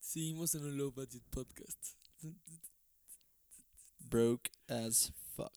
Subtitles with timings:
[0.00, 1.94] Seguimos en un low budget podcast.
[3.98, 5.52] Broke as fuck.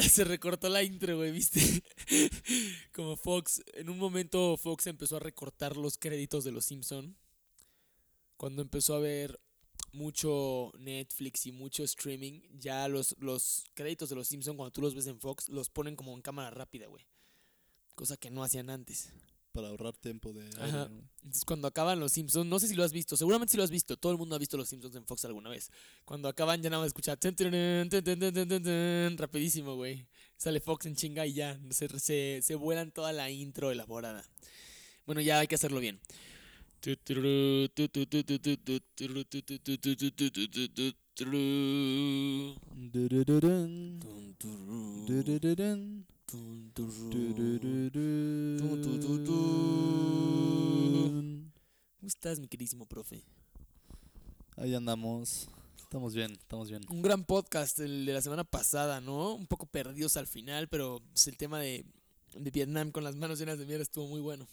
[0.00, 1.60] Se recortó la intro, güey, ¿viste?
[2.92, 7.16] Como Fox, en un momento Fox empezó a recortar los créditos de Los Simpson.
[8.36, 9.38] Cuando empezó a ver
[9.92, 14.94] mucho Netflix y mucho streaming, ya los, los créditos de Los Simpson, cuando tú los
[14.94, 17.06] ves en Fox, los ponen como en cámara rápida, güey.
[17.94, 19.10] Cosa que no hacían antes.
[19.52, 20.88] Para ahorrar tiempo de aire, Ajá.
[20.90, 21.08] ¿no?
[21.22, 23.70] Entonces, cuando acaban los Simpsons, no sé si lo has visto, seguramente sí lo has
[23.70, 23.96] visto.
[23.96, 25.70] Todo el mundo ha visto los Simpsons en Fox alguna vez.
[26.04, 27.18] Cuando acaban, ya nada más escuchar
[29.16, 30.06] rapidísimo, güey.
[30.36, 31.58] Sale Fox en chinga y ya.
[31.70, 34.22] Se, se, se vuelan toda la intro elaborada.
[35.06, 36.00] Bueno, ya hay que hacerlo bien.
[51.96, 53.24] ¿Cómo estás, mi queridísimo profe?
[54.56, 55.48] Ahí andamos.
[55.82, 56.82] Estamos bien, estamos bien.
[56.88, 59.34] Un gran podcast el de la semana pasada, ¿no?
[59.34, 61.84] Un poco perdidos al final, pero pues, el tema de,
[62.36, 64.46] de Vietnam con las manos llenas de mierda estuvo muy bueno.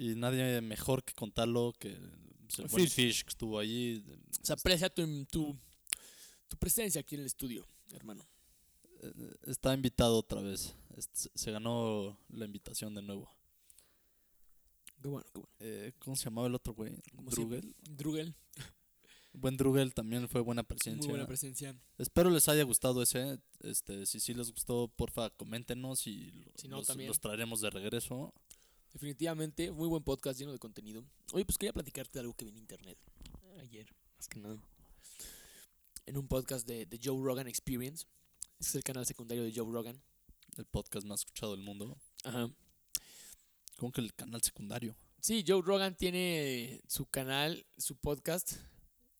[0.00, 2.94] Y nadie mejor que contarlo que el buen Fish.
[2.94, 4.02] Fish que estuvo allí.
[4.42, 5.54] Se aprecia tu, tu,
[6.48, 8.26] tu presencia aquí en el estudio, hermano.
[9.02, 9.12] Eh,
[9.46, 10.74] Está invitado otra vez.
[11.34, 13.30] Se ganó la invitación de nuevo.
[15.02, 15.52] Qué bueno, qué bueno.
[15.58, 16.92] Eh, ¿Cómo se llamaba el otro güey?
[17.12, 17.74] Drugel.
[17.82, 18.34] Drugel,
[19.34, 21.10] Buen Drugel también fue buena muy presencia.
[21.10, 21.76] buena presencia.
[21.98, 23.38] Espero les haya gustado ese.
[23.60, 28.32] Este, si sí les gustó, porfa, coméntenos y Si los traeremos de regreso.
[28.92, 31.04] Definitivamente, muy buen podcast lleno de contenido.
[31.32, 32.98] Oye, pues quería platicarte de algo que vi en internet
[33.60, 34.58] ayer, más que nada.
[36.06, 38.06] En un podcast de, de Joe Rogan Experience.
[38.58, 40.02] Este es el canal secundario de Joe Rogan.
[40.56, 41.96] El podcast más escuchado del mundo.
[42.24, 42.50] Ajá.
[43.76, 44.96] Como que el canal secundario.
[45.20, 48.54] Sí, Joe Rogan tiene su canal, su podcast,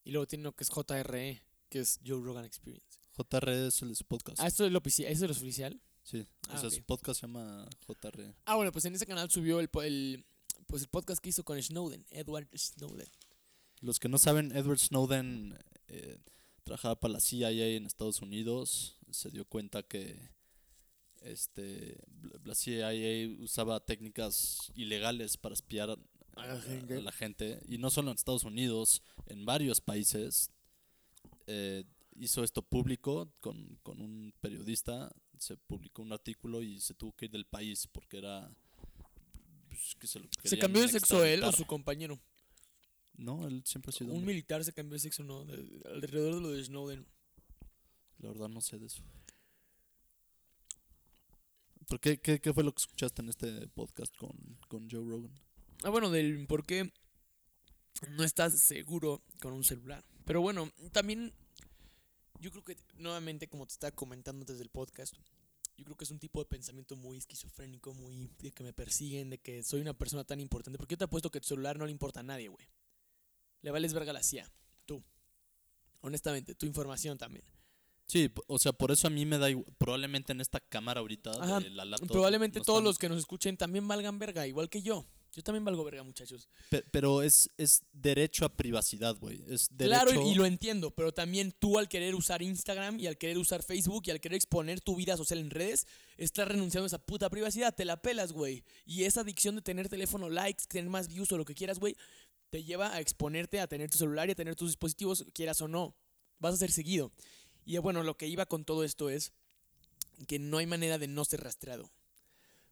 [0.02, 2.98] y luego tiene lo que es JRE, que es Joe Rogan Experience.
[3.16, 4.40] JR es el de su podcast.
[4.40, 5.80] Ah, esto es lo ofici- ¿eso es lo oficial.
[6.02, 6.26] Sí.
[6.48, 6.74] ah, o sea, ok.
[6.74, 8.34] su podcast se llama JR.
[8.44, 10.24] Ah, bueno, pues en ese canal subió el, el,
[10.66, 13.08] pues el podcast que hizo con Snowden, Edward Snowden.
[13.80, 16.18] Los que no saben, Edward Snowden eh,
[16.64, 18.98] trabajaba para la CIA en Estados Unidos.
[19.10, 20.30] Se dio cuenta que
[21.22, 21.98] este,
[22.44, 25.96] la CIA usaba técnicas ilegales para espiar a,
[26.36, 26.96] A la a- gente.
[26.96, 27.60] a la gente.
[27.68, 30.50] Y no solo en Estados Unidos, en varios países.
[31.46, 31.84] Eh,
[32.16, 35.10] hizo esto público con, con un periodista.
[35.40, 38.54] Se publicó un artículo y se tuvo que ir del país porque era...
[39.68, 42.20] pues, que se, lo ¿Se cambió de sexo él o su compañero?
[43.14, 44.34] No, él siempre ha sido Un hombre.
[44.34, 45.44] militar se cambió de sexo, ¿no?
[45.46, 47.06] De- alrededor de lo de Snowden.
[48.18, 49.02] La verdad no sé de eso.
[51.88, 54.36] ¿Por qué, qué, qué fue lo que escuchaste en este podcast con,
[54.68, 55.32] con Joe Rogan?
[55.82, 56.92] Ah, bueno, del por qué
[58.10, 60.04] no estás seguro con un celular.
[60.24, 61.32] Pero bueno, también
[62.40, 65.14] yo creo que nuevamente, como te estaba comentando desde el podcast,
[65.76, 69.30] yo creo que es un tipo de pensamiento muy esquizofrénico, muy de que me persiguen,
[69.30, 70.78] de que soy una persona tan importante.
[70.78, 72.66] Porque yo te apuesto que tu celular no le importa a nadie, güey.
[73.62, 74.50] Le vales verga a la CIA,
[74.86, 75.02] tú.
[76.02, 77.44] Honestamente, tu información también.
[78.06, 79.66] Sí, o sea, por eso a mí me da igual.
[79.78, 82.08] Probablemente en esta cámara ahorita Ajá, de la laptop.
[82.08, 85.06] Probablemente no todos están- los que nos escuchen también valgan verga, igual que yo.
[85.32, 86.48] Yo también valgo verga, muchachos.
[86.70, 89.44] pe- Pero es, es derecho a privacidad, güey.
[89.48, 90.28] Es Claro, derecho.
[90.28, 93.62] y, y lo entiendo, pero también tú al querer usar Instagram y al querer usar
[93.62, 95.86] Facebook y al querer exponer tu vida social en redes,
[96.16, 98.64] estás renunciando a esa puta privacidad, te la pelas, güey.
[98.84, 101.96] Y esa adicción de tener teléfono, likes, tener más views o lo que quieras, güey,
[102.50, 105.68] te lleva a exponerte a tener tu celular y a tener tus dispositivos, quieras o
[105.68, 105.94] no.
[106.40, 107.12] Vas a ser seguido.
[107.64, 109.32] Y bueno, lo que iba con todo esto es
[110.26, 111.88] que no hay manera de no ser rastreado.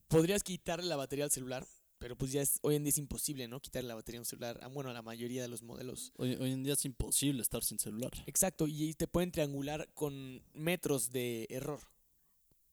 [0.09, 1.67] Podrías quitarle la batería al celular,
[1.99, 3.61] pero pues ya es, hoy en día es imposible, ¿no?
[3.61, 6.13] Quitarle la batería a un celular, bueno, la mayoría de los modelos.
[6.17, 8.13] Hoy, hoy en día es imposible estar sin celular.
[8.27, 11.81] Exacto, y te pueden triangular con metros de error.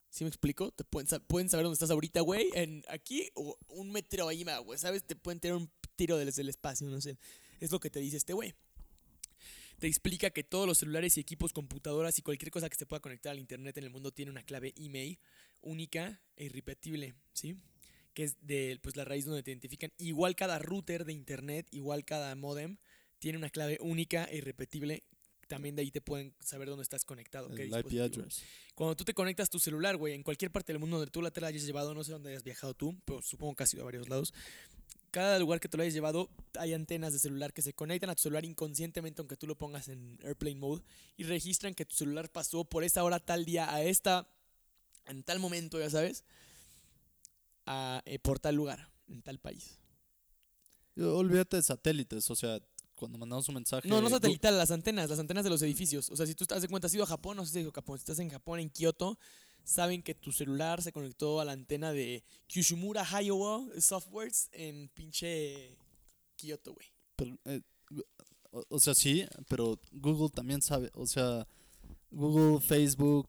[0.09, 0.71] ¿Sí me explico?
[0.71, 4.61] Te pueden, pueden saber dónde estás ahorita, güey, en aquí o un metro ahí más,
[4.63, 5.03] güey, ¿sabes?
[5.03, 7.17] Te pueden tirar un tiro desde el espacio, no sé.
[7.59, 8.53] Es lo que te dice este güey.
[9.79, 13.01] Te explica que todos los celulares y equipos, computadoras y cualquier cosa que se pueda
[13.01, 15.19] conectar al internet en el mundo tiene una clave email
[15.61, 17.57] única e irrepetible, ¿sí?
[18.15, 19.91] Que es de pues, la raíz donde te identifican.
[19.99, 22.77] Igual cada router de internet, igual cada modem,
[23.19, 25.03] tiene una clave única e irrepetible.
[25.47, 27.49] También de ahí te pueden saber dónde estás conectado.
[27.49, 28.03] qué El IP dispositivo.
[28.05, 28.43] address.
[28.73, 31.29] Cuando tú te conectas tu celular, güey, en cualquier parte del mundo donde tú la
[31.29, 33.83] te la hayas llevado, no sé dónde hayas viajado tú, pero supongo que has ido
[33.83, 34.33] a varios lados.
[35.11, 36.29] cada lugar que te lo hayas llevado
[36.59, 39.87] hay antenas de celular que se conectan a tu celular inconscientemente aunque tú lo pongas
[39.87, 40.83] en airplane mode
[41.15, 44.27] y registran que tu celular pasó por esa hora tal día a esta
[45.05, 46.23] en tal momento, ya sabes,
[47.65, 49.79] a, eh, por tal lugar, en tal país.
[50.97, 52.59] Olvídate de satélites, o sea,
[52.95, 53.87] cuando mandamos un mensaje.
[53.87, 56.09] No, no satelital, las antenas, las antenas de los edificios.
[56.09, 57.61] O sea, si tú estás de cuenta, has ido a Japón, no sé si has
[57.63, 59.19] ido a Japón, si estás en Japón, en Kioto,
[59.63, 65.77] saben que tu celular se conectó a la antena de Kyushimura Hayowo Softwares en pinche
[66.37, 66.87] Kioto, güey.
[67.15, 67.61] pero, eh,
[68.51, 71.45] o, o sea, sí, pero Google también sabe, o sea,
[72.11, 73.27] Google, Facebook,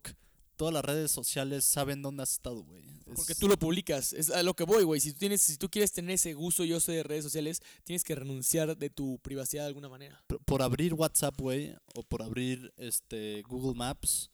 [0.57, 2.83] todas las redes sociales saben dónde has estado, güey.
[3.15, 4.99] Porque tú lo publicas, es a lo que voy, güey.
[4.99, 8.03] Si tú tienes, si tú quieres tener ese gusto y uso de redes sociales, tienes
[8.03, 10.21] que renunciar de tu privacidad de alguna manera.
[10.27, 14.29] por, por abrir WhatsApp, güey, o por abrir este Google Maps,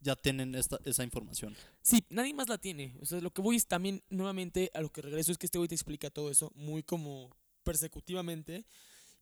[0.00, 1.56] ya tienen esta, esa información.
[1.82, 2.94] Sí, nadie más la tiene.
[3.00, 5.58] O sea, lo que voy es también, nuevamente, a lo que regreso es que este
[5.58, 8.64] güey te explica todo eso muy como persecutivamente.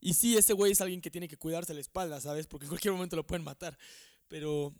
[0.00, 2.46] Y sí, ese güey es alguien que tiene que cuidarse la espalda, ¿sabes?
[2.46, 3.78] Porque en cualquier momento lo pueden matar.
[4.28, 4.74] Pero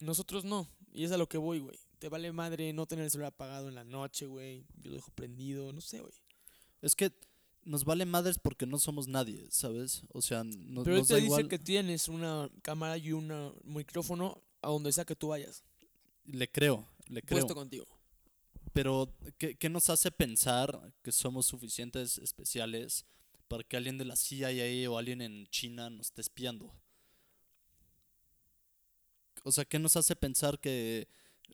[0.00, 0.68] nosotros no.
[0.94, 1.78] Y es a lo que voy, güey.
[1.98, 4.64] Te vale madre no tener el celular apagado en la noche, güey.
[4.80, 6.14] Yo lo dejo prendido, no sé, güey.
[6.80, 7.12] Es que
[7.64, 10.02] nos vale madres porque no somos nadie, ¿sabes?
[10.12, 11.48] O sea, no- Pero él nos te da dice igual.
[11.48, 15.64] que tienes una cámara y un micrófono a donde sea que tú vayas.
[16.26, 17.40] Le creo, le creo.
[17.40, 17.86] Puesto contigo.
[18.72, 23.04] Pero, ¿qué, qué nos hace pensar que somos suficientes especiales
[23.48, 26.72] para que alguien de la CIA o alguien en China nos esté espiando?
[29.44, 31.06] O sea, ¿qué nos hace pensar que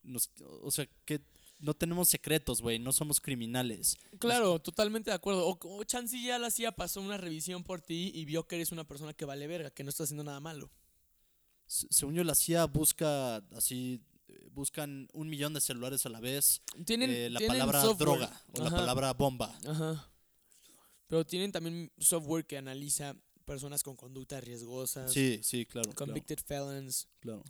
[0.02, 0.30] nos,
[0.62, 1.20] o sea, que
[1.58, 3.98] no tenemos secretos, güey, no somos criminales?
[4.18, 5.46] Claro, totalmente de acuerdo.
[5.46, 8.72] O, o chance ya la CIA pasó una revisión por ti y vio que eres
[8.72, 10.70] una persona que vale verga, que no está haciendo nada malo.
[11.66, 14.00] Se- Según yo, la CIA busca así,
[14.52, 17.98] buscan un millón de celulares a la vez, Tienen, eh, la tienen palabra software.
[18.18, 19.58] droga o la palabra bomba.
[19.66, 20.10] Ajá.
[21.08, 26.38] Pero tienen también software que analiza personas con conductas riesgosas, Sí, sí, claro, claro, convicted
[26.38, 27.08] felons.
[27.18, 27.42] claro.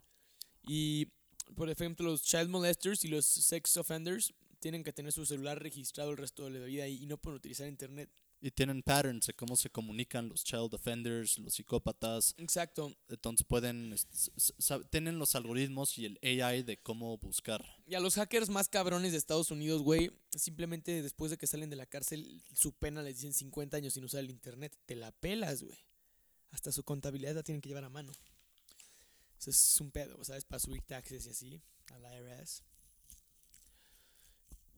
[0.62, 1.08] Y,
[1.56, 6.10] por ejemplo, los child molesters y los sex offenders tienen que tener su celular registrado
[6.10, 8.10] el resto de la vida y, y no pueden utilizar internet.
[8.42, 12.34] Y tienen patterns de cómo se comunican los child offenders, los psicópatas.
[12.38, 12.94] Exacto.
[13.08, 17.62] Entonces pueden, est- s- s- sab- tienen los algoritmos y el AI de cómo buscar.
[17.86, 21.68] Y a los hackers más cabrones de Estados Unidos, güey, simplemente después de que salen
[21.68, 24.74] de la cárcel, su pena les dicen 50 años sin usar el internet.
[24.86, 25.78] Te la pelas, güey.
[26.50, 28.12] Hasta su contabilidad la tienen que llevar a mano.
[29.46, 30.44] Es un pedo, ¿sabes?
[30.44, 32.62] Para subir taxes y así al IRS.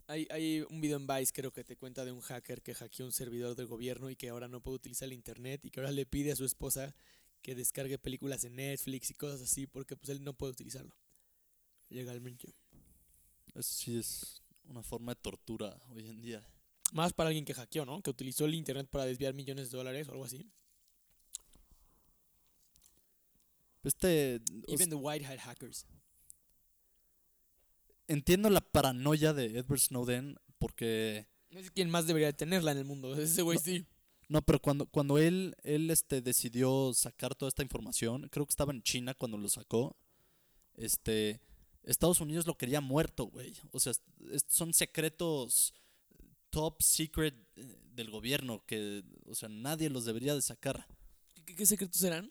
[0.07, 3.07] Hay, hay un video en Vice, creo que te cuenta de un hacker que hackeó
[3.07, 5.93] un servidor del gobierno y que ahora no puede utilizar el internet y que ahora
[5.93, 6.95] le pide a su esposa
[7.41, 10.95] que descargue películas en Netflix y cosas así porque pues él no puede utilizarlo
[11.89, 12.55] legalmente.
[13.55, 16.47] Eso sí es una forma de tortura hoy en día.
[16.93, 18.03] Más para alguien que hackeó, ¿no?
[18.03, 20.51] Que utilizó el internet para desviar millones de dólares o algo así.
[23.85, 25.87] Este, Even the white hat hackers.
[28.09, 33.15] entiendo la paranoia de Edward Snowden porque Es quien más debería tenerla en el mundo.
[33.21, 33.63] Ese güey No.
[33.65, 33.87] sí.
[34.29, 38.73] no, pero cuando cuando él él este decidió sacar toda esta información, creo que estaba
[38.73, 39.97] en China cuando lo sacó.
[40.75, 41.41] Este
[41.83, 43.55] Estados Unidos lo quería muerto, güey.
[43.73, 43.93] O sea,
[44.47, 45.75] son secretos
[46.51, 50.87] top secret eh, del gobierno que, o sea, nadie los debería de sacar.
[51.45, 52.31] ¿Qué, qué secretos eran?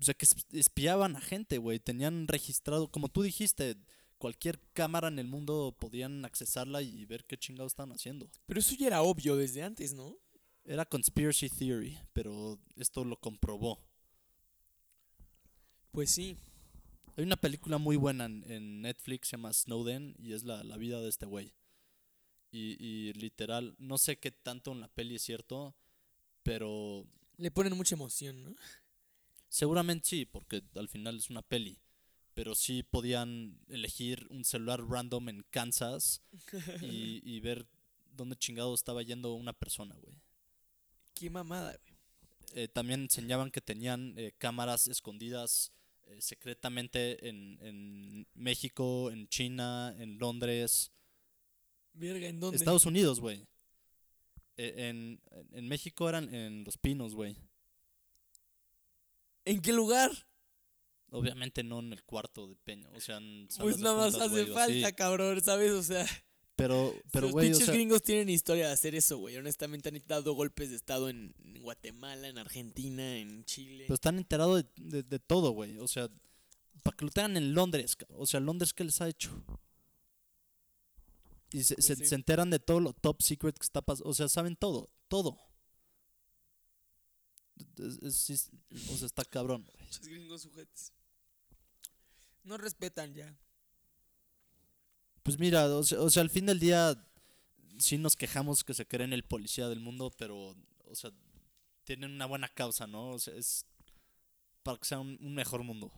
[0.00, 1.78] O sea, que es- espiaban a gente, güey.
[1.78, 3.76] Tenían registrado, como tú dijiste,
[4.18, 8.30] cualquier cámara en el mundo podían accesarla y ver qué chingados estaban haciendo.
[8.46, 10.16] Pero eso ya era obvio desde antes, ¿no?
[10.64, 13.78] Era conspiracy theory, pero esto lo comprobó.
[15.90, 16.36] Pues sí.
[17.16, 20.76] Hay una película muy buena en, en Netflix, se llama Snowden, y es la, la
[20.76, 21.54] vida de este güey.
[22.50, 25.76] Y, y literal, no sé qué tanto en la peli es cierto,
[26.42, 28.56] pero Le ponen mucha emoción, ¿no?
[29.54, 31.78] Seguramente sí, porque al final es una peli.
[32.34, 36.20] Pero sí podían elegir un celular random en Kansas
[36.82, 37.64] y, y ver
[38.10, 40.16] dónde chingado estaba yendo una persona, güey.
[41.14, 41.94] Qué mamada, güey.
[42.54, 45.72] Eh, también enseñaban que tenían eh, cámaras escondidas
[46.06, 50.90] eh, secretamente en, en México, en China, en Londres,
[51.92, 52.56] Verga, ¿en dónde?
[52.56, 53.46] Estados Unidos, güey.
[54.56, 55.20] En,
[55.52, 57.36] en México eran en Los Pinos, güey.
[59.44, 60.10] ¿En qué lugar?
[61.10, 64.92] Obviamente no en el cuarto de Peña, o sea, en Pues nada más hace falta,
[64.92, 65.70] cabrón, ¿sabes?
[65.72, 66.04] O sea,
[66.56, 69.36] Pero, pero los güey, o sea, gringos tienen historia de hacer eso, güey.
[69.36, 73.84] Honestamente han dado golpes de estado en, Guatemala, en Argentina, en Chile.
[73.86, 75.78] pero están enterados de, de- de todo, güey.
[75.78, 76.08] O sea,
[76.82, 79.30] para que lo tengan en Londres, o sea, Londres, ¿qué les ha hecho?
[81.52, 82.06] Y se, Pues se- sí.
[82.06, 84.10] se enteran de todo lo top secret que está pasando.
[84.10, 85.38] O sea, saben todo, todo.
[87.78, 88.50] Es- es- sí es-
[88.90, 89.64] o sea, está cabrón.
[89.78, 90.92] Pinches gringos sujetos.
[92.42, 93.36] No respetan ya.
[95.22, 97.02] Pues mira, o sea, o sea, al fin del día
[97.78, 101.10] sí nos quejamos que se creen el policía del mundo, pero, o sea,
[101.84, 103.10] tienen una buena causa, ¿no?
[103.10, 103.64] O sea, es
[104.62, 105.90] para que sea un, un mejor mundo.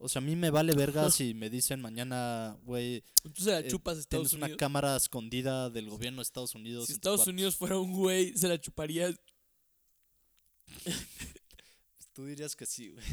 [0.00, 3.02] O sea, a mí me vale verga si me dicen mañana, güey,
[3.34, 4.58] Tú se la Eh, chupas a Estados tienes una Unidos.
[4.58, 6.86] cámara escondida del gobierno de Estados Unidos.
[6.86, 7.26] Si Estados.
[7.26, 9.16] Unidos fuera un güey, se la chuparías.
[12.14, 13.04] Tú dirías que sí, güey.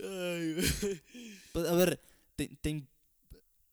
[0.00, 1.02] Ay, güey.
[1.52, 2.00] Pues, a ver,
[2.36, 2.84] te- te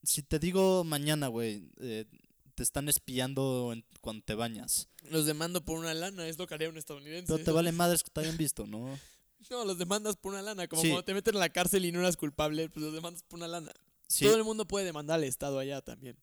[0.02, 2.04] si te digo mañana, güey, eh,
[2.54, 4.88] te están espiando en- cuando te bañas.
[5.10, 7.32] Los demando por una lana, es lo que haría un estadounidense.
[7.32, 8.98] Pero te vale madres que te hayan visto, ¿no?
[9.50, 10.66] No, los demandas por una lana.
[10.68, 10.88] Como Sí.
[10.88, 13.48] cuando te meten en la cárcel y no eras culpable, pues los demandas por una
[13.48, 13.72] lana.
[14.08, 16.16] Sí, Todo el mundo puede demandar al Estado allá también.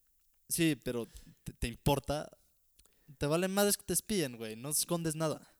[0.49, 1.07] sí pero
[1.43, 2.29] te, te importa.
[3.17, 4.55] Te vale madres que te espíen, güey.
[4.55, 5.53] No escondes nada.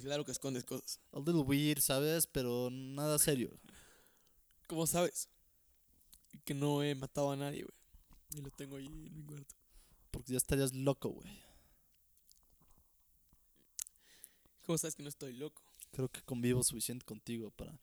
[0.00, 1.00] Claro que escondes cosas.
[1.12, 2.26] A little weird, ¿sabes?
[2.26, 3.58] Pero nada serio.
[4.66, 5.28] ¿Cómo sabes?
[6.44, 7.74] Que no he matado a nadie, güey.
[8.34, 9.54] Y lo tengo ahí en mi cuarto.
[10.10, 11.42] Porque ya estarías loco, güey.
[14.62, 15.62] ¿Cómo sabes que no estoy loco?
[15.90, 17.78] Creo que convivo suficiente contigo para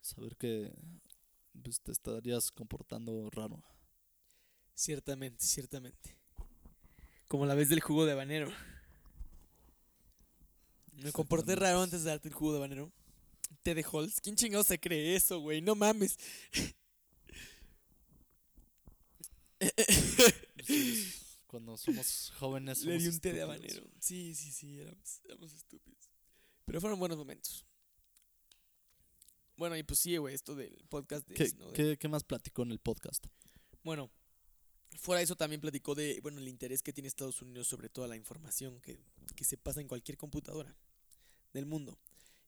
[0.00, 0.72] saber que
[1.62, 3.62] pues, te estarías comportando raro.
[4.74, 6.21] Ciertamente, ciertamente.
[7.32, 8.52] Como la vez del jugo de habanero.
[11.02, 12.92] Me comporté raro antes de darte el jugo de habanero.
[13.62, 14.20] Té de Halls.
[14.20, 15.62] ¿Quién chingado se cree eso, güey?
[15.62, 16.18] No mames.
[20.62, 21.10] Sí,
[21.46, 22.84] cuando somos jóvenes.
[22.84, 23.82] Le di somos un té de habanero.
[23.98, 26.10] Sí, sí, sí, éramos, éramos estúpidos.
[26.66, 27.64] Pero fueron buenos momentos.
[29.56, 32.72] Bueno, y pues sí, güey, esto del podcast de ¿Qué, qué, qué más platicó en
[32.72, 33.24] el podcast?
[33.82, 34.10] Bueno,
[34.98, 38.08] fuera de eso también platicó de, bueno, el interés que tiene Estados Unidos sobre toda
[38.08, 38.98] la información que,
[39.34, 40.74] que se pasa en cualquier computadora
[41.52, 41.98] del mundo.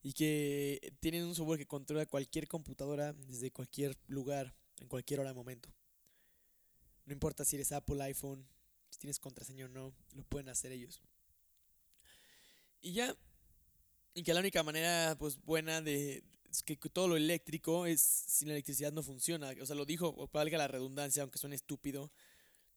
[0.02, 5.32] Y que tienen un software que controla cualquier computadora desde cualquier lugar, en cualquier hora,
[5.32, 5.72] momento.
[7.06, 8.46] No importa si eres Apple, iPhone,
[8.90, 11.00] si tienes contraseña o no, lo pueden hacer ellos.
[12.82, 13.16] Y ya,
[14.12, 18.50] y que la única manera, pues, buena de es que todo lo eléctrico es sin
[18.50, 19.52] electricidad no funciona.
[19.60, 22.12] O sea, lo dijo, valga la redundancia, aunque suene estúpido,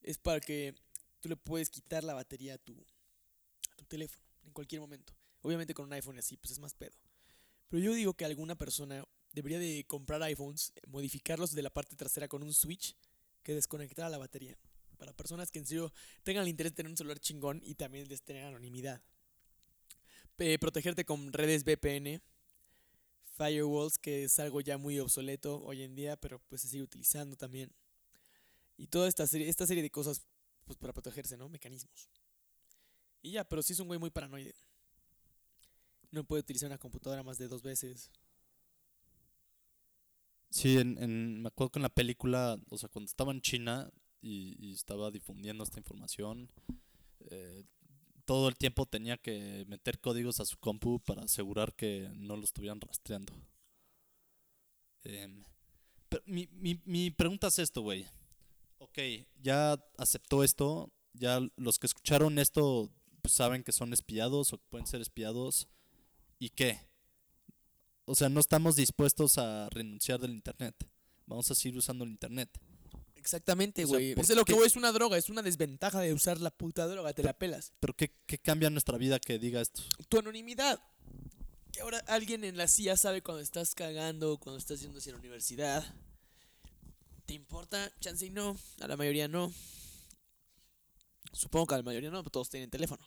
[0.07, 0.73] es para que
[1.19, 2.75] tú le puedes quitar la batería a tu,
[3.89, 5.13] teléfono en cualquier momento.
[5.41, 6.95] Obviamente con un iPhone así, pues es más pedo.
[7.67, 12.27] Pero yo digo que alguna persona debería de comprar iPhones, modificarlos de la parte trasera
[12.27, 12.95] con un switch
[13.43, 14.57] que desconectara la batería.
[14.97, 18.07] Para personas que en serio tengan el interés de tener un celular chingón y también
[18.07, 19.01] de tener anonimidad.
[20.59, 22.21] Protegerte con redes VPN,
[23.37, 27.35] firewalls, que es algo ya muy obsoleto hoy en día, pero pues se sigue utilizando
[27.35, 27.73] también.
[28.77, 30.21] Y toda esta serie, esta serie de cosas
[30.65, 31.49] pues para protegerse, ¿no?
[31.49, 32.09] Mecanismos.
[33.21, 34.53] Y ya, pero sí es un güey muy paranoide.
[36.11, 38.11] No puede utilizar una computadora más de dos veces.
[40.49, 43.91] Sí, en, me acuerdo que en la película, o sea, cuando estaba en China
[44.21, 46.49] y, estaba difundiendo esta información,
[47.29, 47.63] eh,
[48.25, 52.43] todo el tiempo tenía que meter códigos a su compu para asegurar que no lo
[52.43, 53.33] estuvieran rastreando.
[55.03, 55.43] Em,
[56.25, 58.07] mi, mi, mi pregunta es esto, güey.
[58.97, 64.57] Ok, ya aceptó esto, ya los que escucharon esto pues, saben que son espiados o
[64.57, 65.67] que pueden ser espiados.
[66.39, 66.79] ¿Y qué?
[68.05, 70.75] O sea, no estamos dispuestos a renunciar del internet.
[71.27, 72.49] Vamos a seguir usando el internet.
[73.15, 74.15] Exactamente, O sea, güey.
[74.15, 76.49] ¿por Eso es lo que voy, es una droga, es una desventaja de usar la
[76.49, 77.73] puta droga, te la pelas.
[77.79, 79.83] Pero ¿qué, qué cambia en nuestra vida que diga esto?
[80.09, 80.81] Tu anonimidad.
[81.71, 85.19] Que ahora alguien en la CIA sabe cuando estás cagando, cuando estás yendo hacia la
[85.19, 85.85] universidad.
[87.27, 87.91] ¿Te importa?
[87.99, 88.57] Chance y no.
[88.79, 89.51] A la mayoría no.
[91.33, 93.05] Supongo que a la mayoría no, pero todos tienen teléfono.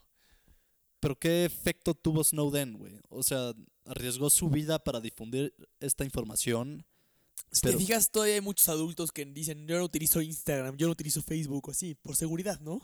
[1.01, 3.01] Pero ¿qué efecto tuvo Snowden, güey?
[3.09, 3.55] O sea,
[3.87, 6.85] arriesgó su vida para difundir esta información.
[7.51, 10.87] Si Pero- te fijas, todavía hay muchos adultos que dicen, yo no utilizo Instagram, yo
[10.87, 12.83] no utilizo Facebook o así, por seguridad, ¿no?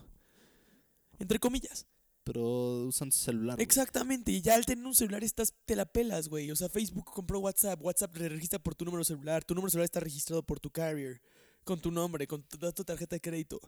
[1.18, 1.86] Entre comillas.
[2.26, 3.60] Pero usan su celular.
[3.62, 6.50] Exactamente, y ya al tener un celular estás, te la pelas, güey.
[6.50, 9.84] O sea, Facebook compró WhatsApp, WhatsApp re- registra por tu número celular, tu número celular
[9.84, 11.22] está registrado por tu carrier,
[11.62, 13.60] con tu nombre, con tu, tu tarjeta de crédito.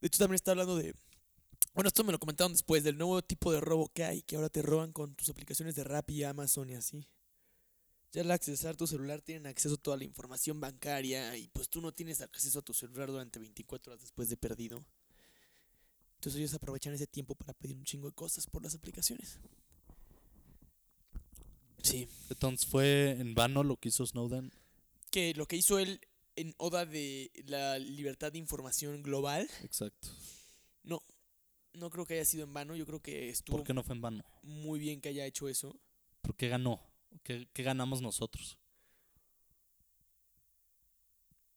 [0.00, 0.94] De hecho, también está hablando de...
[1.74, 4.48] Bueno, esto me lo comentaron después, del nuevo tipo de robo que hay, que ahora
[4.48, 7.06] te roban con tus aplicaciones de Rappi, Amazon y así.
[8.12, 11.82] Ya al accesar tu celular tienen acceso a toda la información bancaria y pues tú
[11.82, 14.82] no tienes acceso a tu celular durante 24 horas después de perdido.
[16.26, 19.38] Entonces ellos aprovechan ese tiempo para pedir un chingo de cosas por las aplicaciones.
[21.84, 22.08] Sí.
[22.28, 24.52] Entonces fue en vano lo que hizo Snowden.
[25.12, 26.00] Que lo que hizo él
[26.34, 29.48] en oda de la libertad de información global.
[29.62, 30.08] Exacto.
[30.82, 31.00] No,
[31.74, 32.74] no creo que haya sido en vano.
[32.74, 34.24] Yo creo que estuvo ¿Por qué no fue en vano?
[34.42, 35.78] muy bien que haya hecho eso.
[36.22, 36.80] ¿Por qué ganó?
[37.22, 38.58] ¿Qué, qué ganamos nosotros?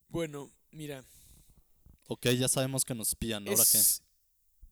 [0.09, 1.03] Bueno, mira,
[2.11, 3.47] Ok, ya sabemos que nos espían.
[3.47, 3.77] ¿Ahora qué?
[3.77, 4.03] es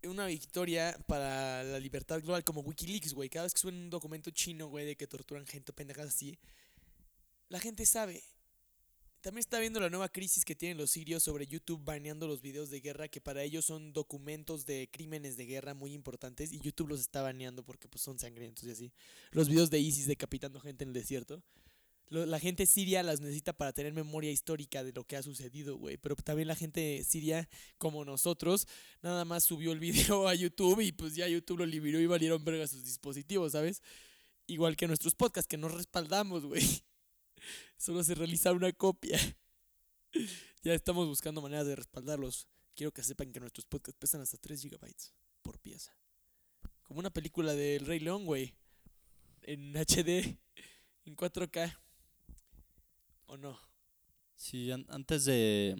[0.04, 3.30] una victoria para la libertad global como Wikileaks, güey.
[3.30, 6.38] Cada vez que suben un documento chino, güey, de que torturan gente pendejas así,
[7.50, 8.24] la gente sabe.
[9.22, 12.70] También está viendo la nueva crisis que tienen los sirios sobre YouTube baneando los videos
[12.70, 16.90] de guerra que para ellos son documentos de crímenes de guerra muy importantes y YouTube
[16.90, 18.94] los está baneando porque pues son sangrientos y así.
[19.32, 21.42] Los videos de ISIS decapitando gente en el desierto.
[22.10, 25.98] La gente siria las necesita para tener memoria histórica de lo que ha sucedido, güey.
[25.98, 28.66] Pero también la gente siria, como nosotros,
[29.02, 32.46] nada más subió el video a YouTube y pues ya YouTube lo liberó y valieron
[32.46, 33.82] verga sus dispositivos, ¿sabes?
[34.46, 36.64] Igual que nuestros podcasts que no respaldamos, güey.
[37.78, 39.20] Solo se realiza una copia.
[40.64, 42.48] Ya estamos buscando maneras de respaldarlos.
[42.76, 45.96] Quiero que sepan que nuestros podcasts pesan hasta 3 gigabytes por pieza.
[46.84, 48.54] Como una película del Rey León, güey.
[49.44, 50.38] En HD,
[51.06, 51.78] en 4K.
[53.28, 53.58] ¿O no?
[54.36, 55.76] Sí, an- antes de,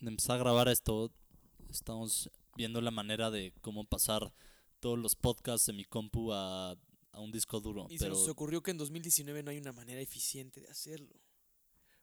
[0.00, 1.12] de empezar a grabar esto,
[1.70, 4.32] estamos viendo la manera de cómo pasar
[4.80, 6.72] todos los podcasts de mi compu a,
[7.12, 7.86] a un disco duro.
[7.90, 11.14] Y se pero nos ocurrió que en 2019 no hay una manera eficiente de hacerlo.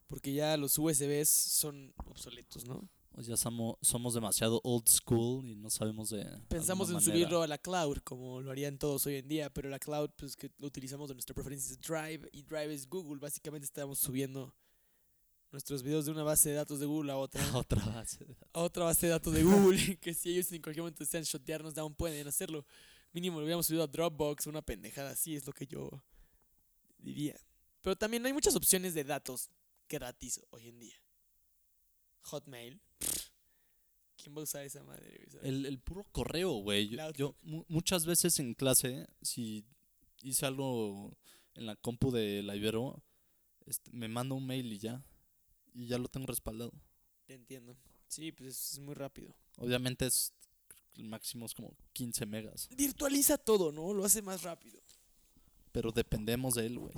[0.07, 2.89] Porque ya los USBs son obsoletos, ¿no?
[3.11, 6.25] pues, ya somos, somos demasiado old school y no sabemos de.
[6.47, 9.77] Pensamos en subirlo a la cloud, como lo harían todos hoy en día, pero la
[9.77, 13.19] cloud, pues que lo utilizamos de nuestra preferencia es Drive, y Drive es Google.
[13.19, 14.55] Básicamente estamos subiendo
[15.51, 18.25] nuestros videos de una base de datos de Google a otra, a otra base.
[18.25, 18.49] de datos.
[18.53, 21.77] a otra base de datos de Google, que si ellos en cualquier momento desean shotearnos,
[21.77, 22.65] aún pueden hacerlo.
[23.11, 26.03] Mínimo lo hubiéramos subido a Dropbox, una pendejada así, es lo que yo
[26.99, 27.35] diría.
[27.81, 29.49] Pero también hay muchas opciones de datos
[29.87, 30.95] gratis hoy en día.
[32.21, 32.79] Hotmail.
[34.17, 35.27] ¿Quién va a usar esa madre?
[35.41, 36.89] El, el puro correo, güey.
[37.15, 39.65] Yo, muchas veces en clase, si
[40.21, 41.17] hice algo
[41.55, 43.01] en la compu de la Ibero,
[43.65, 45.03] este, me manda un mail y ya.
[45.73, 46.71] Y ya lo tengo respaldado.
[47.25, 47.75] Te entiendo.
[48.07, 49.35] Sí, pues es muy rápido.
[49.57, 50.33] Obviamente es
[50.95, 52.67] el máximo es como 15 megas.
[52.75, 53.93] Virtualiza todo, ¿no?
[53.93, 54.81] Lo hace más rápido.
[55.71, 56.93] Pero dependemos de él, güey.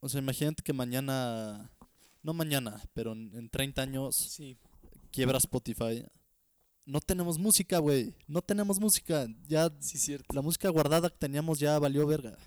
[0.00, 1.70] O sea, imagínate que mañana,
[2.22, 4.56] no mañana, pero en, en 30 años Sí.
[5.10, 6.04] quiebra Spotify.
[6.86, 8.14] No tenemos música, güey.
[8.26, 9.26] No tenemos música.
[9.46, 10.32] Ya Sí, cierto.
[10.34, 12.38] la música guardada que teníamos ya valió verga.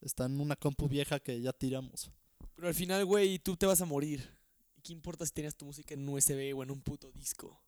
[0.00, 2.10] Está en una compu vieja que ya tiramos.
[2.56, 4.28] Pero al final, güey, tú te vas a morir.
[4.76, 7.62] ¿Y ¿Qué importa si tenías tu música en un USB o en un puto disco?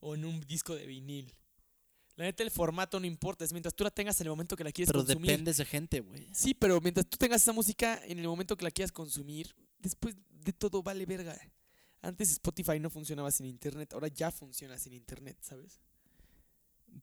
[0.00, 1.32] O en un disco de vinil.
[2.16, 3.44] La neta, el formato no importa.
[3.44, 5.30] Es mientras tú la tengas en el momento que la quieres Pero consumir.
[5.30, 6.28] dependes de gente, güey.
[6.32, 10.16] Sí, pero mientras tú tengas esa música en el momento que la quieras consumir, después
[10.30, 11.38] de todo vale verga.
[12.02, 15.80] Antes Spotify no funcionaba sin internet, ahora ya funciona sin internet, ¿sabes?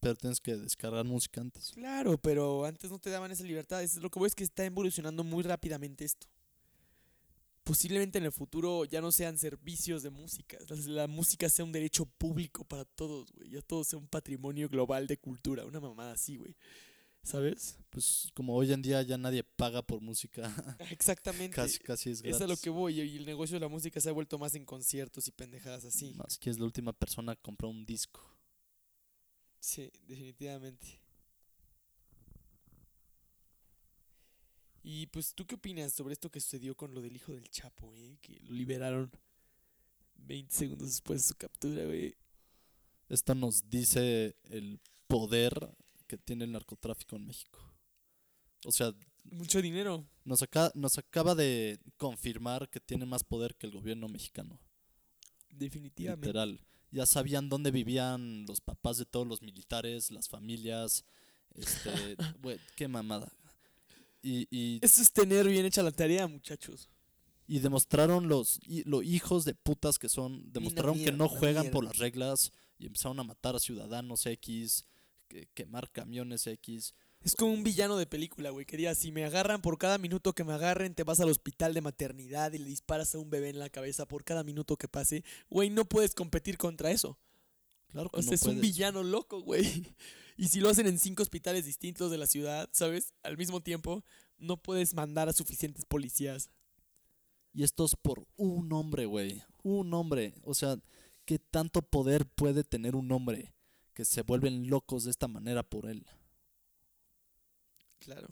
[0.00, 1.70] Pero tienes que descargar música antes.
[1.72, 3.82] Claro, pero antes no te daban esa libertad.
[3.82, 6.26] Es lo que voy es que está evolucionando muy rápidamente esto.
[7.66, 10.56] Posiblemente en el futuro ya no sean servicios de música.
[10.86, 13.50] La, música sea un derecho público para todos, güey.
[13.50, 15.66] Ya todo sea un patrimonio global de cultura.
[15.66, 16.54] Una mamada así, güey.
[17.24, 17.76] ¿Sabes?
[17.90, 20.44] Pues como hoy en día ya nadie paga por música,
[20.92, 21.56] Exactamente.
[21.56, 22.40] casi, casi es es gratis.
[22.42, 23.00] a lo que voy.
[23.00, 26.14] Y el negocio de la música se ha vuelto más en conciertos y pendejadas así.
[26.14, 28.24] Más que es la última persona que compró un disco.
[29.58, 31.00] Sí, definitivamente.
[34.88, 37.92] Y pues, ¿tú qué opinas sobre esto que sucedió con lo del hijo del Chapo,
[37.96, 38.18] eh?
[38.20, 39.10] Que lo liberaron
[40.14, 42.14] 20 segundos después de su captura, güey.
[43.08, 47.58] Esto nos dice el poder que tiene el narcotráfico en México.
[48.64, 48.94] O sea,
[49.24, 50.06] Mucho dinero.
[50.24, 54.60] nos, aca- nos acaba de confirmar que tiene más poder que el gobierno mexicano.
[55.50, 56.26] Definitivamente.
[56.28, 56.60] Literal.
[56.92, 61.04] Ya sabían dónde vivían los papás de todos los militares, las familias.
[61.54, 63.32] Este, güey, qué mamada.
[64.26, 66.90] Y, y, Eso es tener bien hecha la tarea, muchachos.
[67.46, 71.96] y demostraron los, los hijos de putas que son, demostraron que no juegan por las
[71.98, 74.84] reglas y empezaron a matar a ciudadanos X,
[75.28, 76.92] que, quemar camiones X.
[77.22, 78.66] Es como un villano de película, güey.
[78.66, 81.72] Que diga, si me agarran por cada minuto que me agarren, te vas al hospital
[81.72, 84.88] de maternidad y le disparas a un bebé en la cabeza por cada minuto que
[84.88, 85.22] pase.
[85.50, 87.16] Güey, no puedes competir contra eso.
[87.96, 89.64] Claro que O sea, no es un villano loco, güey.
[90.38, 93.14] Y si lo hacen en cinco hospitales distintos de la ciudad, ¿sabes?
[93.22, 94.04] Al mismo tiempo,
[94.36, 96.50] no puedes mandar a suficientes policías.
[97.54, 99.42] Y esto es por un hombre, güey.
[99.62, 100.34] Un hombre.
[100.42, 100.76] O sea,
[101.24, 103.54] ¿qué tanto poder puede tener un hombre
[103.94, 106.04] que se vuelven locos de esta manera por él?
[108.00, 108.28] Claro.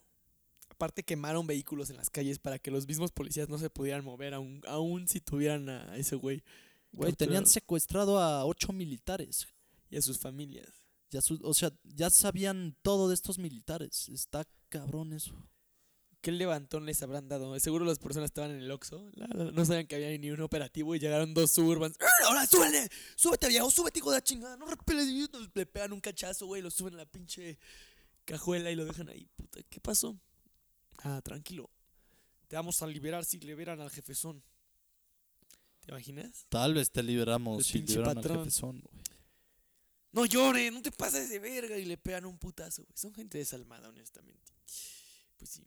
[0.68, 4.34] Aparte quemaron vehículos en las calles para que los mismos policías no se pudieran mover
[4.34, 6.42] aún, aún si tuvieran a ese güey
[6.94, 9.48] Güey, tenían secuestrado a ocho militares.
[9.94, 10.68] Y a sus familias.
[11.10, 14.08] Ya su- o sea, ya sabían todo de estos militares.
[14.08, 15.34] Está cabrón eso.
[16.20, 17.56] ¿Qué levantón les habrán dado?
[17.60, 19.10] Seguro las personas estaban en el Oxxo.
[19.52, 21.96] No sabían que había ni un operativo y llegaron dos suburbans.
[22.00, 22.88] ¡Ah, ¡Ahora súbele!
[23.14, 23.70] ¡Súbete, viejo!
[23.70, 24.56] ¡Súbete, hijo de la chingada!
[24.56, 25.06] ¡No repeles!
[25.54, 26.62] Le pegan un cachazo, güey.
[26.62, 27.58] Lo suben a la pinche
[28.24, 29.28] cajuela y lo dejan ahí.
[29.36, 30.18] Puta, ¿qué pasó?
[31.04, 31.70] Ah, tranquilo.
[32.48, 34.42] Te vamos a liberar si liberan al jefezón.
[35.80, 36.46] ¿Te imaginas?
[36.48, 38.38] Tal vez te liberamos El si liberan patrón.
[38.38, 39.04] al jefezón, güey.
[40.14, 41.76] No llores, no te pases de verga.
[41.76, 42.96] Y le pegan un putazo, güey.
[42.96, 44.52] Son gente desalmada, honestamente.
[45.36, 45.66] Pues sí.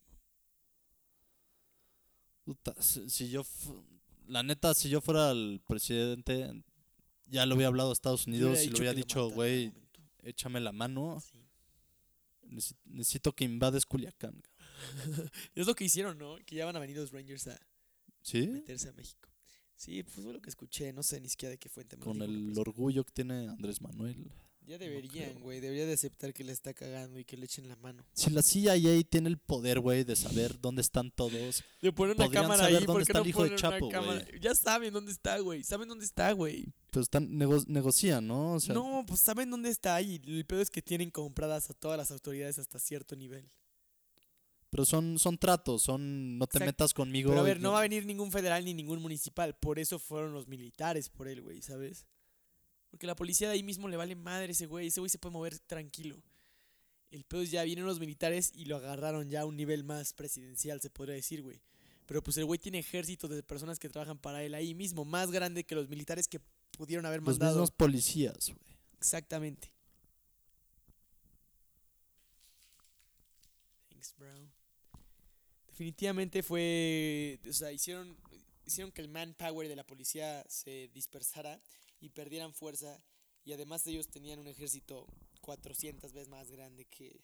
[2.46, 3.46] Puta, si, si yo...
[4.28, 6.64] La neta, si yo fuera el presidente,
[7.26, 9.32] ya lo hubiera hablado a Estados Unidos y le dicho hubiera que lo dicho, mataran
[9.32, 9.74] al güey,
[10.24, 11.22] échame la mano.
[11.22, 11.46] Sí.
[12.86, 14.42] Necesito que invades Culiacán.
[15.56, 16.38] Es lo que hicieron, ¿no?
[16.46, 17.60] Que ya van a venir los Rangers a
[18.22, 18.48] ¿Sí?
[18.48, 19.30] meterse a México.
[19.78, 21.98] Sí, pues fue lo que escuché, no sé ni siquiera de qué fuente.
[21.98, 22.62] Con el persona.
[22.62, 24.32] orgullo que tiene Andrés Manuel.
[24.66, 27.78] Ya deberían, güey, debería de aceptar que le está cagando y que le echen la
[27.78, 28.04] mano.
[28.12, 28.74] Si la CIA
[29.10, 31.64] tiene el poder, güey, de saber dónde están todos.
[31.80, 33.56] Le ponen una Podrían cámara saber ahí, dónde ¿por qué está no el hijo de
[33.56, 34.26] Chapo, cámara?
[34.30, 34.42] güey.
[34.42, 36.66] Ya saben dónde está, güey, saben dónde está, güey.
[36.92, 38.56] Pues están nego- negocian, ¿no?
[38.56, 41.74] O sea, no, pues saben dónde está y el pedo es que tienen compradas a
[41.74, 43.50] todas las autoridades hasta cierto nivel.
[44.70, 46.66] Pero son, son tratos, son no te Exacto.
[46.66, 47.30] metas conmigo.
[47.30, 49.56] Pero a ver, no va a venir ningún federal ni ningún municipal.
[49.56, 52.06] Por eso fueron los militares por él, güey, ¿sabes?
[52.90, 54.88] Porque la policía de ahí mismo le vale madre ese güey.
[54.88, 56.22] Ese güey se puede mover tranquilo.
[57.12, 60.14] El pedo es ya vienen los militares y lo agarraron ya a un nivel más
[60.14, 61.62] presidencial, se podría decir, güey.
[62.06, 65.32] Pero pues el güey tiene ejército de personas que trabajan para él ahí mismo, más
[65.32, 67.54] grande que los militares que pudieron haber Los mandado.
[67.56, 68.78] mismos policías, güey.
[68.98, 69.72] Exactamente.
[73.90, 74.50] Thanks, bro.
[75.78, 77.40] Definitivamente fue.
[77.48, 78.18] O sea, hicieron,
[78.66, 81.62] hicieron que el manpower de la policía se dispersara
[82.02, 83.00] y perdieran fuerza.
[83.46, 85.06] Y además ellos tenían un ejército
[85.42, 87.22] 400 veces más grande que,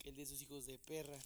[0.00, 1.18] que el de sus hijos de perra.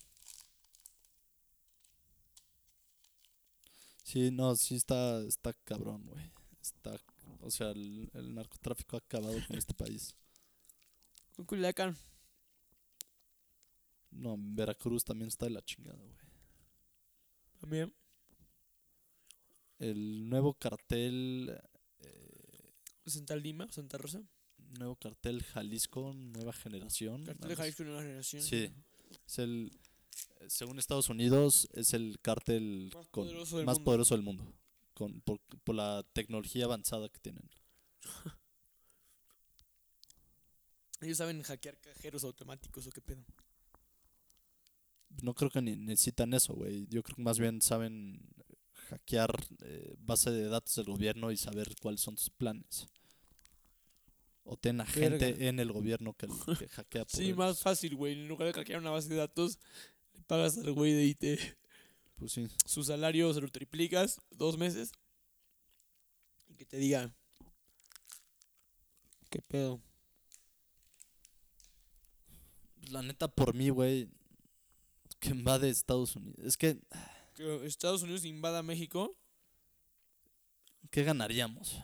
[4.04, 6.30] Sí, no, sí está, está cabrón, güey.
[6.62, 6.96] Está,
[7.40, 10.14] o sea, el, el narcotráfico ha acabado con este país.
[11.34, 11.98] Con Culiacán.
[14.14, 16.16] No, Veracruz también está de la chingada, güey.
[17.60, 17.94] También.
[19.78, 21.60] El nuevo cartel,
[23.06, 24.22] Santa Lima, Santa Rosa.
[24.78, 27.24] nuevo cartel Jalisco, nueva generación.
[27.24, 27.56] Cartel de.
[27.56, 28.42] Jalisco Nueva Generación.
[28.42, 28.70] Sí,
[29.26, 29.72] es el,
[30.40, 33.84] eh, según Estados Unidos, es el cártel Más con- poderoso del más mundo.
[33.84, 34.52] poderoso del mundo,
[34.94, 37.48] con, por, por la tecnología avanzada que tienen.
[41.00, 43.24] Ellos saben hackear cajeros automáticos o qué pedo.
[45.22, 46.86] No creo que ni necesitan eso, güey.
[46.88, 48.20] Yo creo que más bien saben
[48.88, 52.86] hackear eh, base de datos del gobierno y saber cuáles son sus planes.
[54.44, 56.26] O tienen a gente en el gobierno que,
[56.58, 57.38] que hackea por Sí, ellos.
[57.38, 58.12] más fácil, güey.
[58.12, 59.58] En lugar de hackear una base de datos,
[60.14, 61.40] le pagas al güey de IT
[62.16, 62.46] Pues sí.
[62.66, 64.92] su salario, se lo triplicas dos meses.
[66.48, 67.10] Y que te diga.
[69.30, 69.80] ¿Qué pedo?
[72.90, 74.08] La neta, por mí, güey,
[75.24, 76.38] que invade Estados Unidos.
[76.44, 76.78] Es que,
[77.34, 79.16] Que Estados Unidos invada México.
[80.90, 81.82] ¿qué ganaríamos?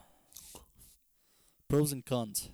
[1.67, 2.51] Pros and cons.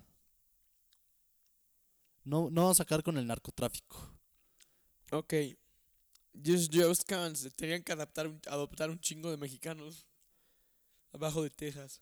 [2.23, 4.11] No, no vamos a sacar con el narcotráfico.
[5.11, 5.33] Ok.
[6.45, 7.47] Just Just Cans.
[7.55, 10.05] Tenían que adaptar adoptar un chingo de mexicanos.
[11.13, 12.01] Abajo de Texas.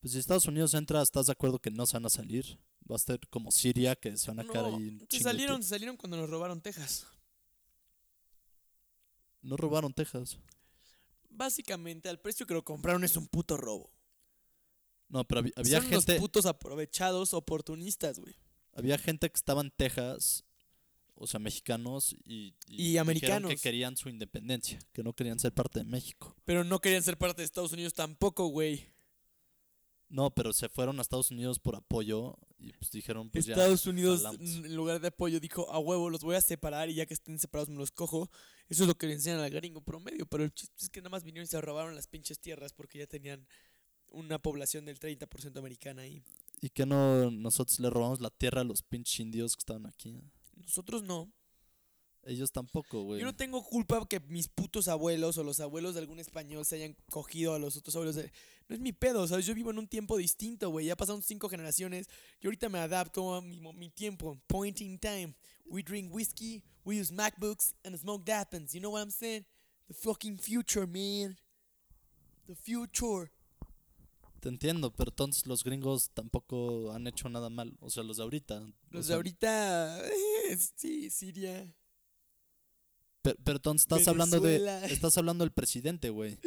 [0.00, 2.58] Pues si Estados Unidos entra, ¿estás de acuerdo que no se van a salir?
[2.90, 5.62] Va a ser como Siria, que se van a quedar No, ahí un se salieron,
[5.62, 7.06] se salieron cuando nos robaron Texas.
[9.46, 10.38] No robaron Texas.
[11.30, 13.90] Básicamente, al precio que lo compraron es un puto robo.
[15.08, 18.34] No, pero había, había Son gente, putos aprovechados oportunistas, güey.
[18.72, 20.44] había gente que estaba en Texas,
[21.14, 23.50] o sea, mexicanos y, Y americanos.
[23.50, 26.34] que querían su independencia, que no querían ser parte de México.
[26.44, 28.92] Pero no querían ser parte de Estados Unidos tampoco, güey.
[30.08, 33.54] No, pero se fueron a Estados Unidos por apoyo y pues dijeron, pues ya.
[33.54, 37.06] Estados Unidos, en lugar de apoyo, dijo, a huevo, los voy a separar y ya
[37.06, 38.30] que estén separados me los cojo.
[38.68, 40.26] Eso es lo que le enseñan al gringo promedio.
[40.26, 42.98] Pero el chiste es que nada más vinieron y se robaron las pinches tierras porque
[42.98, 43.46] ya tenían
[44.10, 46.22] una población del 30% americana ahí.
[46.60, 50.20] Y que no nosotros le robamos la tierra a los pinches indios que estaban aquí.
[50.54, 51.32] Nosotros no.
[52.26, 53.20] Ellos tampoco, güey.
[53.20, 56.76] Yo no tengo culpa que mis putos abuelos o los abuelos de algún español se
[56.76, 58.32] hayan cogido a los otros abuelos de
[58.68, 59.46] no es mi pedo, ¿sabes?
[59.46, 60.86] Yo vivo en un tiempo distinto, güey.
[60.86, 62.08] Ya pasaron cinco generaciones.
[62.40, 64.36] Yo ahorita me adapto a mi, mi tiempo.
[64.48, 65.34] Point in time.
[65.68, 68.72] We drink whiskey, we use MacBooks, and smoke Dappens.
[68.72, 69.44] You know what I'm saying?
[69.88, 71.36] The fucking future, man.
[72.46, 73.30] The future.
[74.40, 77.76] Te entiendo, pero entonces los gringos tampoco han hecho nada mal.
[77.80, 78.62] O sea, los de ahorita.
[78.62, 80.02] o Los de ahorita.
[80.76, 81.72] sí, Siria.
[83.26, 84.56] Pero, pero entonces estás hablando de.
[84.90, 86.38] Estás hablando del presidente, güey.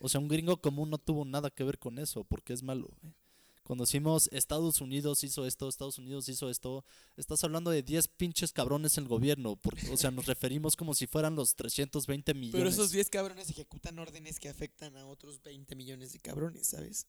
[0.00, 2.90] O sea, un gringo común no tuvo nada que ver con eso, porque es malo,
[3.00, 3.14] güey.
[3.62, 6.86] Cuando decimos Estados Unidos hizo esto, Estados Unidos hizo esto,
[7.18, 9.56] estás hablando de 10 pinches cabrones en el gobierno.
[9.56, 12.58] Porque, o sea, nos referimos como si fueran los 320 millones.
[12.58, 17.06] Pero esos 10 cabrones ejecutan órdenes que afectan a otros 20 millones de cabrones, ¿sabes?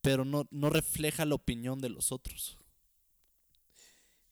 [0.00, 2.58] pero no, no refleja la opinión de los otros.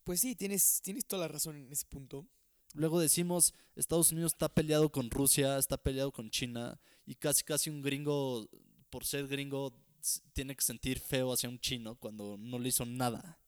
[0.05, 2.27] Pues sí, tienes, tienes toda la razón en ese punto.
[2.75, 7.71] Luego decimos, Estados Unidos está peleado con Rusia, está peleado con China, y casi casi
[7.71, 8.49] un gringo,
[8.91, 9.73] por ser gringo,
[10.33, 13.39] tiene que sentir feo hacia un chino cuando no le hizo nada.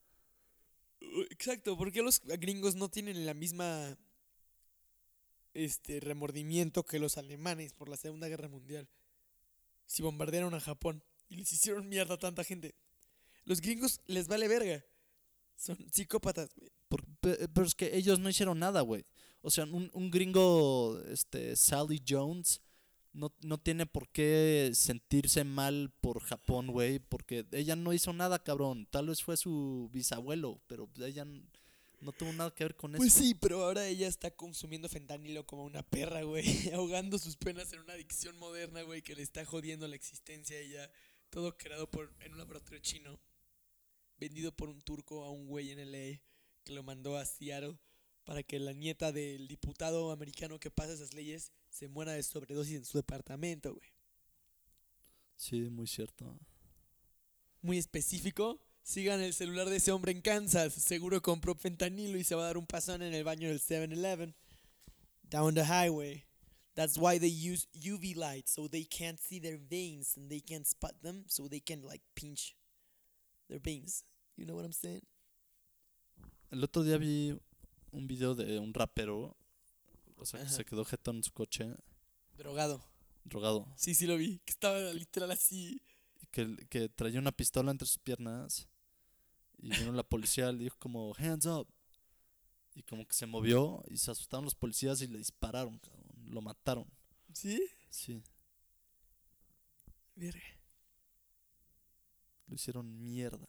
[1.00, 3.96] Uh, Exacto, porque los gringos no tienen la misma
[5.54, 8.88] este remordimiento que los alemanes por la Segunda Guerra Mundial.
[9.86, 12.74] Si bombardearon a Japón y les hicieron mierda a tanta gente.
[13.44, 14.84] Los gringos les vale verga.
[15.56, 16.70] Son psicópatas, güey.
[17.20, 19.04] Pero es que ellos no hicieron nada, güey.
[19.42, 22.60] O sea, un, un gringo, este, Sally Jones,
[23.12, 28.42] no, no tiene por qué sentirse mal por Japón, güey, porque ella no hizo nada,
[28.42, 28.86] cabrón.
[28.90, 31.26] Tal vez fue su bisabuelo, pero ella
[32.00, 33.22] no tuvo nada que ver con Pues eso.
[33.24, 36.44] sí, pero ahora ella está consumiendo fentanilo como una perra, güey.
[36.72, 40.60] Ahogando sus penas en una adicción moderna, güey, que le está jodiendo la existencia a
[40.60, 40.90] ella.
[41.30, 43.20] Todo creado por, en un laboratorio chino.
[44.18, 46.20] Vendido por un turco a un güey en LA
[46.64, 47.76] que lo mandó a Seattle
[48.24, 52.76] para que la nieta del diputado americano que pasa esas leyes se muera de sobredosis
[52.76, 53.90] en su departamento, güey.
[55.36, 56.38] Sí, muy cierto.
[57.62, 58.60] Muy específico.
[58.82, 60.74] Sigan el celular de ese hombre en Kansas.
[60.74, 64.34] Seguro compró fentanilo y se va a dar un pasón en el baño del 7-Eleven.
[65.30, 66.24] Down the highway.
[66.74, 70.66] That's why they use UV light so they can't see their veins and they can't
[70.66, 72.56] spot them so they can like pinch
[73.48, 74.04] their veins.
[74.36, 75.02] You know what I'm saying?
[76.50, 77.38] El otro día vi
[77.92, 79.36] un video de un rapero,
[80.16, 80.54] o sea, que Ajá.
[80.56, 81.74] se quedó jetón en su coche,
[82.36, 82.82] Drogado.
[83.24, 84.38] drogado, Sí, sí lo vi.
[84.40, 85.80] Que estaba literal así.
[86.30, 88.68] que, que traía una pistola entre sus piernas,
[89.58, 91.68] y vino la policía, le dijo como, hands up,
[92.74, 96.40] y como que se movió, y se asustaron los policías y le dispararon, cabrón, lo
[96.40, 96.86] mataron,
[97.32, 97.62] ¿Sí?
[97.90, 98.22] sí,
[100.16, 100.40] Verga.
[102.46, 103.46] lo hicieron mierda.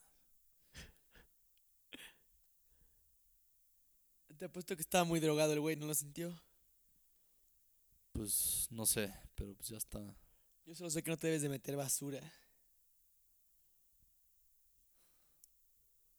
[4.44, 6.38] Te apuesto que estaba muy drogado el güey, ¿no lo sintió?
[8.12, 10.02] Pues no sé, pero pues ya está.
[10.66, 12.20] Yo solo sé que no te debes de meter basura.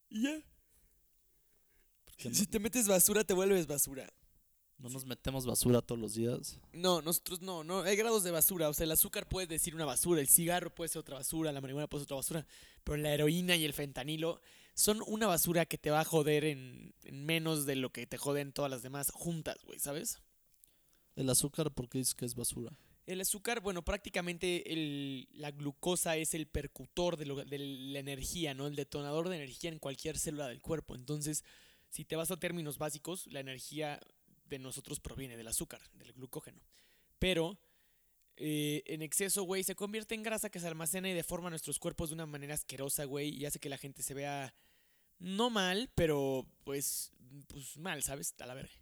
[0.08, 0.42] Y ya.
[2.06, 4.10] ¿Por qué Si no, te metes basura, te vuelves basura.
[4.78, 6.58] no nos metemos basura todos los días?
[6.72, 8.70] No, nosotros no, no, hay grados de basura.
[8.70, 11.60] O sea, el azúcar puede decir una basura, el cigarro puede ser otra basura, la
[11.60, 12.46] marihuana puede ser otra basura.
[12.84, 14.40] Pero la heroína y el fentanilo
[14.74, 18.18] son una basura que te va a joder en, en menos de lo que te
[18.18, 20.20] joden todas las demás juntas, güey, ¿sabes?
[21.16, 22.76] El azúcar, ¿por qué dices que es basura?
[23.06, 28.54] El azúcar, bueno, prácticamente el- la glucosa es el percutor de, lo- de la energía,
[28.54, 28.66] ¿no?
[28.66, 30.94] El detonador de energía en cualquier célula del cuerpo.
[30.94, 31.44] Entonces,
[31.90, 34.00] si te vas a términos básicos, la energía
[34.46, 36.60] de nosotros proviene del azúcar, del glucógeno.
[37.18, 37.58] Pero
[38.37, 42.11] eh, en exceso, güey, se convierte en grasa que se almacena y deforma nuestros cuerpos
[42.11, 44.55] de una manera asquerosa, güey, y hace que la gente se vea
[45.18, 47.12] no mal, pero pues,
[47.49, 48.35] pues mal, ¿sabes?
[48.40, 48.75] A la verga,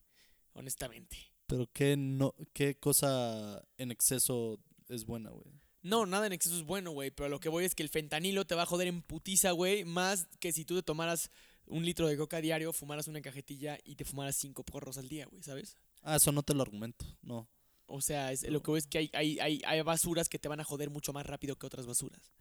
[0.55, 1.17] honestamente.
[1.47, 5.53] Pero qué, no, qué cosa en exceso es buena, güey.
[5.83, 7.11] No, nada en exceso es bueno, güey.
[7.11, 9.85] Pero lo que voy es que el fentanilo te va a joder en putiza, güey.
[9.85, 11.29] Más que si tú te tomaras
[11.67, 15.27] un litro de coca diario, fumaras una cajetilla y te fumaras cinco porros al día,
[15.27, 15.77] güey, ¿sabes?
[16.03, 17.49] Ah, eso no te lo argumento, no.
[17.95, 20.49] O sea, es, lo que voy es que hay, hay, hay, hay basuras que te
[20.49, 22.33] van a joder mucho más rápido que otras basuras.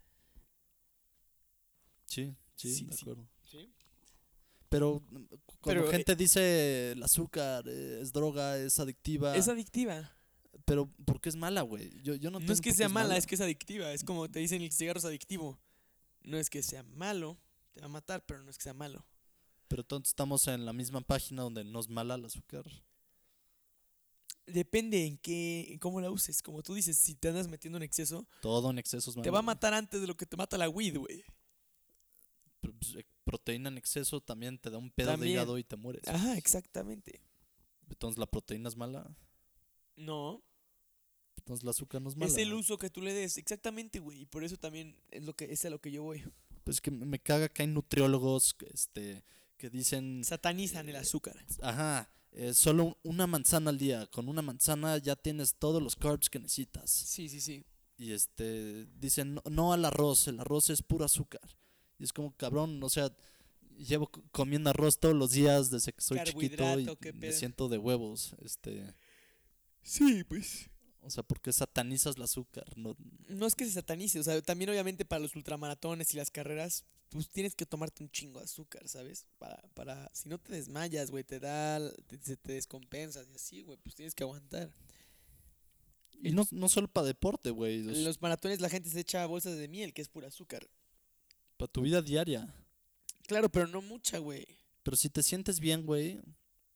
[2.05, 2.99] Sí, sí, Sí, de sí.
[3.01, 3.27] acuerdo.
[3.49, 3.69] ¿Sí?
[4.69, 9.35] Pero mm, cu- cuando Pero, eh, gente dice el azúcar eh, es droga, es adictiva,
[9.35, 10.11] Es adictiva.
[10.65, 11.89] pero ¿por qué es mala, güey?
[12.01, 13.91] Yo, yo no, No, es que sea mala, es que es adictiva.
[13.91, 15.59] Es como te dicen el cigarro es adictivo.
[16.23, 17.37] No es que sea malo,
[17.73, 19.05] te va a matar, pero no es que sea malo.
[19.67, 22.63] Pero entonces estamos en la misma página donde no es mala el azúcar.
[24.45, 26.41] Depende en qué, en cómo la uses.
[26.41, 29.23] Como tú dices, si te andas metiendo en exceso, Todo en exceso es malo.
[29.23, 31.23] te va a matar antes de lo que te mata la weed, güey.
[32.60, 36.08] Pues, eh, proteína en exceso también te da un pedo de hígado y te mueres.
[36.08, 37.21] Ajá, exactamente.
[37.89, 39.15] Entonces la proteína es mala.
[39.95, 40.41] No,
[41.38, 42.32] Entonces el azúcar no es mala.
[42.32, 44.21] Es el uso que tú le des, exactamente, güey.
[44.21, 46.23] Y por eso también es lo que es a lo que yo voy.
[46.63, 49.23] Pues que me caga que hay nutriólogos este,
[49.58, 51.36] que dicen, Satanizan el azúcar.
[51.62, 54.07] ajá, eh, solo un- una manzana al día.
[54.07, 56.89] Con una manzana ya tienes todos los carbs que necesitas.
[56.89, 57.63] Sí, sí, sí.
[57.97, 61.41] Y este, dicen, no, no al arroz, el arroz es puro azúcar.
[61.99, 63.11] Y es como, cabrón, o sea,
[63.77, 67.77] llevo co- comiendo arroz todos los días desde que soy chiquito y me siento de
[67.77, 68.33] huevos.
[68.43, 68.95] Este,
[69.83, 70.69] Sí, pues.
[71.01, 72.65] O sea, ¿por qué satanizas el azúcar?
[72.77, 72.95] No,
[73.27, 76.85] No es que se satanice, o sea, también obviamente para los ultramaratones y las carreras,
[77.09, 79.25] pues tienes que tomarte un chingo de azúcar, ¿sabes?
[79.37, 83.77] Para, para, si no te desmayas, güey, te da, te, te descompensas y así, güey,
[83.83, 84.71] pues tienes que aguantar.
[86.21, 89.57] y no, no solo para deporte, güey, En los maratones la gente se echa bolsas
[89.57, 90.67] de miel, que es pura azúcar.
[91.57, 92.53] para tu vida diaria.
[93.27, 94.45] Claro, pero no mucha, güey.
[94.83, 96.19] Pero si te sientes bien, güey,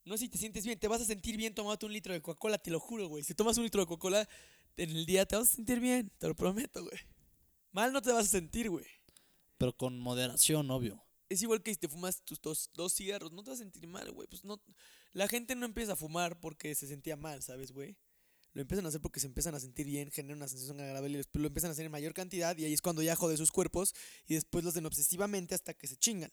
[0.05, 2.59] No si te sientes bien, te vas a sentir bien tomándote un litro de Coca-Cola,
[2.59, 3.23] te lo juro, güey.
[3.23, 4.29] Si tomas un litro de Coca-Cola
[4.77, 6.99] en el día, te vas a sentir bien, te lo prometo, güey.
[7.71, 8.85] Mal no te vas a sentir, güey.
[9.57, 11.03] pero con moderación, obvio.
[11.27, 13.87] Es igual que si te fumas tus dos, dos cigarros, no te vas a sentir
[13.87, 14.27] mal, güey.
[14.27, 14.61] Pues no,
[15.13, 17.97] la gente no empieza a fumar porque se sentía mal, ¿sabes, güey?
[18.53, 21.17] Lo empiezan a hacer porque se empiezan a sentir bien, generan una sensación agradable y
[21.17, 23.51] después lo empiezan a hacer en mayor cantidad y ahí es cuando ya jode sus
[23.51, 23.93] cuerpos
[24.27, 26.31] y después lo hacen obsesivamente hasta que se chingan.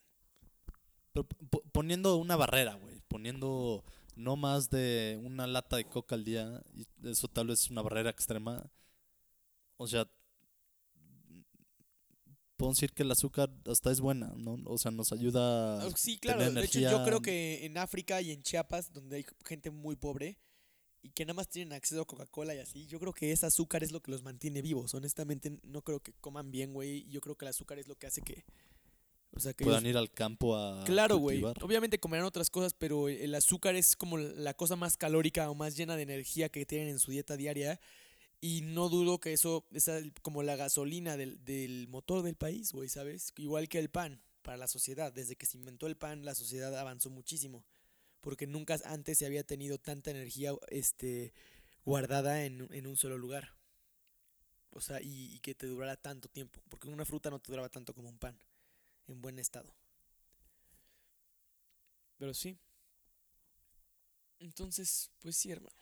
[1.12, 1.26] Pero
[1.72, 2.91] poniendo una barrera, güey.
[3.12, 3.85] Poniendo
[4.16, 6.62] no más de una lata de coca al día.
[6.75, 8.70] Y eso tal vez es una barrera extrema.
[9.77, 10.09] O sea,
[12.57, 14.59] puedo decir que el azúcar hasta es buena, ¿no?
[14.66, 15.83] O sea, nos ayuda.
[15.83, 16.40] a Ah, Sí, claro.
[16.40, 19.96] tener De hecho, yo creo que en África y en Chiapas, donde hay gente muy
[19.96, 20.38] pobre
[21.03, 23.83] y que nada más tienen acceso a Coca-Cola y así, yo creo que ese azúcar
[23.83, 24.94] es lo que los mantiene vivos.
[24.94, 27.09] Honestamente, no creo que coman bien, güey.
[27.09, 28.44] Yo creo que el azúcar es lo que hace que...
[29.35, 30.85] O sea, que Puedan ellos- ir al campo a.
[30.85, 31.42] Claro, güey.
[31.62, 35.77] Obviamente comerán otras cosas, pero el azúcar es como la cosa más calórica o más
[35.77, 37.81] llena de energía que tienen en su dieta diaria.
[38.40, 39.88] Y no dudo que eso es
[40.21, 43.33] como la gasolina del, del motor del país, güey, ¿sabes?
[43.37, 45.12] Igual que el pan para la sociedad.
[45.12, 47.64] Desde que se inventó el pan, la sociedad avanzó muchísimo.
[48.21, 51.33] Porque nunca antes se había tenido tanta energía este,
[51.85, 53.55] guardada en, en un solo lugar.
[54.71, 56.61] O sea, y, y que te durara tanto tiempo.
[56.68, 58.37] Porque una fruta no te duraba tanto como un pan.
[59.09, 59.75] En buen estado.
[62.19, 62.59] Pero sí.
[64.38, 65.77] Entonces, pues sí, hermano.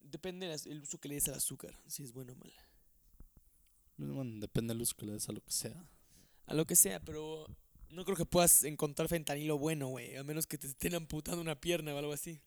[0.00, 2.52] Depende del uso que le des al azúcar, si es bueno o mal.
[3.96, 5.90] Bueno, depende del uso que le des a lo que sea.
[6.46, 7.46] A lo que sea, pero
[7.90, 10.16] no creo que puedas encontrar fentanilo bueno, güey.
[10.16, 12.40] A menos que te estén amputando una pierna o algo así.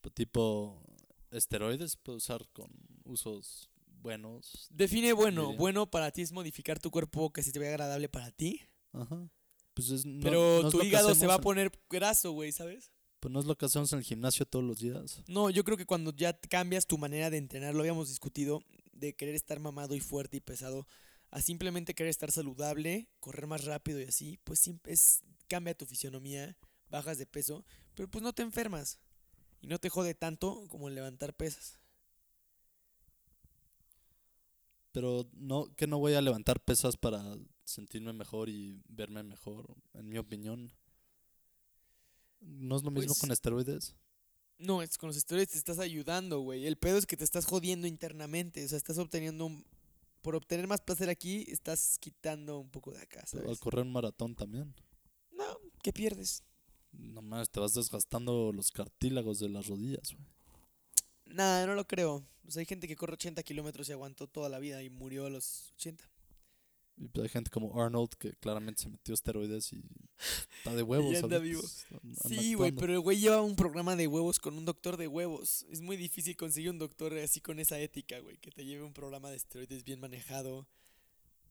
[0.00, 0.82] Pero tipo,
[1.30, 2.70] esteroides puede usar con
[3.04, 3.70] usos
[4.06, 4.68] buenos.
[4.70, 5.52] Define bueno.
[5.56, 8.60] Bueno para ti es modificar tu cuerpo que se te vea agradable para ti.
[8.92, 9.28] Ajá.
[9.74, 12.92] Pues es, no- pero no tu hígado se va a poner graso, güey, ¿sabes?
[13.18, 15.22] Pues no es lo que hacemos en el gimnasio todos los días.
[15.26, 19.14] No, yo creo que cuando ya cambias tu manera de entrenar, lo habíamos discutido, de
[19.16, 20.86] querer estar mamado y fuerte y pesado,
[21.30, 25.84] a simplemente querer estar saludable, correr más rápido y así, pues siempre es, cambia tu
[25.84, 26.56] fisionomía,
[26.88, 27.64] bajas de peso,
[27.94, 29.00] pero pues no te enfermas.
[29.60, 31.80] Y no te jode tanto como levantar pesas.
[34.96, 40.08] Pero no, que no voy a levantar pesas para sentirme mejor y verme mejor, en
[40.08, 40.72] mi opinión.
[42.40, 43.94] ¿No es lo mismo Pues- con esteroides?
[44.56, 46.64] No, es con los esteroides te estás ayudando, güey.
[46.66, 49.66] El pedo es que te estás jodiendo internamente, o sea, estás obteniendo un...
[50.22, 53.58] Por obtener más placer aquí, estás quitando un poco de acá, Al ¿sabes?
[53.58, 54.74] correr un maratón también.
[55.30, 55.44] No,
[55.82, 56.42] ¿qué pierdes?
[56.92, 60.26] Nomás te vas desgastando los cartílagos de las rodillas, güey.
[61.26, 62.24] Nada, no lo creo.
[62.46, 65.26] O sea, hay gente que corre 80 kilómetros y aguantó toda la vida y murió
[65.26, 66.04] a los 80.
[66.98, 69.84] Y pues hay gente como Arnold que claramente se metió esteroides y
[70.58, 71.14] está de huevos.
[71.22, 71.62] anda ahorita, vivo.
[72.26, 75.66] Sí, güey, pero el güey lleva un programa de huevos con un doctor de huevos.
[75.70, 78.94] Es muy difícil conseguir un doctor así con esa ética, güey, que te lleve un
[78.94, 80.66] programa de esteroides bien manejado.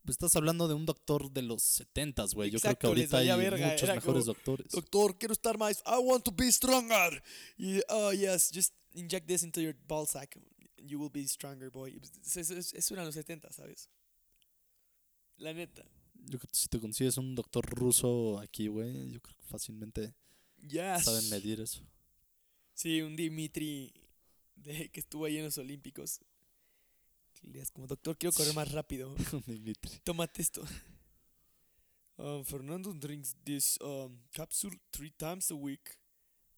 [0.04, 2.50] Pues estás hablando de un doctor de los 70 güey.
[2.50, 4.72] Yo creo que ahorita hay verga, muchos mejores como, doctores.
[4.72, 5.84] Doctor, quiero estar más.
[5.86, 7.24] I want to be stronger.
[7.58, 10.38] Y, oh, yes, just inject this into your ball sack.
[10.78, 12.00] You will be stronger, boy.
[12.26, 13.90] Eso, eso- eso era en los 70, ¿sabes?
[15.38, 15.84] La neta.
[16.28, 20.14] Yo creo que si te consigues un doctor ruso aquí, güey, yo creo que fácilmente
[20.68, 21.06] Yes.
[21.06, 21.82] saben medir eso.
[22.74, 23.94] Sí, un Dimitri
[24.56, 26.20] de, que estuvo ahí en los Olímpicos.
[27.44, 29.14] Le digas como, doctor, quiero correr más rápido.
[29.48, 29.92] Dimitri.
[30.04, 30.64] Tómate esto.
[32.18, 35.98] Um, Fernando drinks this um, capsule three times a week.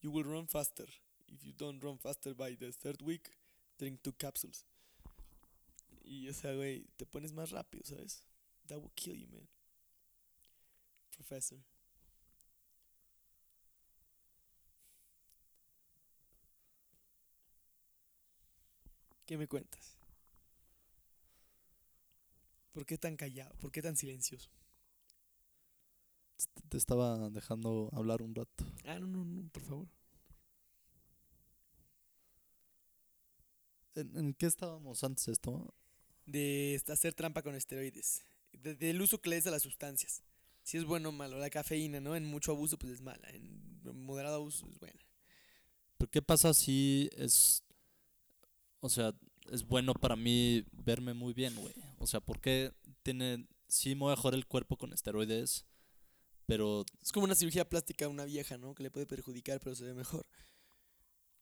[0.01, 0.87] You will run faster.
[1.27, 3.29] If you don't run faster by the third week,
[3.77, 4.65] drink two capsules.
[6.03, 8.23] Y, o sea, güey, te pones más rápido, ¿sabes?
[8.67, 9.47] That will kill you, man.
[11.11, 11.59] Professor.
[19.25, 19.97] ¿Qué me cuentas?
[22.71, 23.53] ¿Por qué tan callado?
[23.57, 24.49] ¿Por qué tan silencioso?
[26.53, 28.65] Te- Te estaba dejando hablar un rato.
[28.85, 29.87] Ah, no, no, no, por favor.
[33.97, 35.73] ¿En, en qué estábamos antes de esto?
[36.25, 38.21] De hacer trampa con esteroides.
[38.53, 40.23] De- del uso que le des a las sustancias.
[40.63, 41.37] Si es bueno o malo.
[41.39, 42.15] La cafeína, ¿no?
[42.15, 43.27] En mucho abuso, pues es mala.
[43.29, 44.99] En moderado abuso es buena.
[45.97, 47.63] ¿Pero qué pasa si es...
[48.81, 49.13] O sea,
[49.51, 51.73] es bueno para mí verme muy bien, güey?
[51.97, 52.71] O sea, ¿por qué
[53.03, 53.47] tiene...
[53.69, 55.65] Sí me voy a joder el cuerpo con esteroides,
[56.45, 58.73] pero Es como una cirugía plástica a una vieja, ¿no?
[58.73, 60.25] Que le puede perjudicar, pero se ve mejor.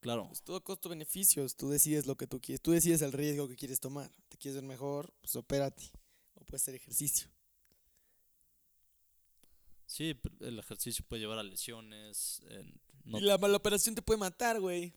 [0.06, 1.56] Claro, Pues todo costo-beneficios.
[1.56, 2.62] Tú decides lo que tú quieres.
[2.62, 4.12] Tú decides el riesgo que quieres tomar.
[4.30, 5.12] ¿Te quieres ver mejor?
[5.22, 5.92] Pues opérate.
[6.36, 7.28] O puedes hacer ejercicio.
[9.88, 12.64] sí, el ejercicio puede llevar a lesiones, eh,
[13.06, 14.94] no, Y la mala operación te puede matar, güey.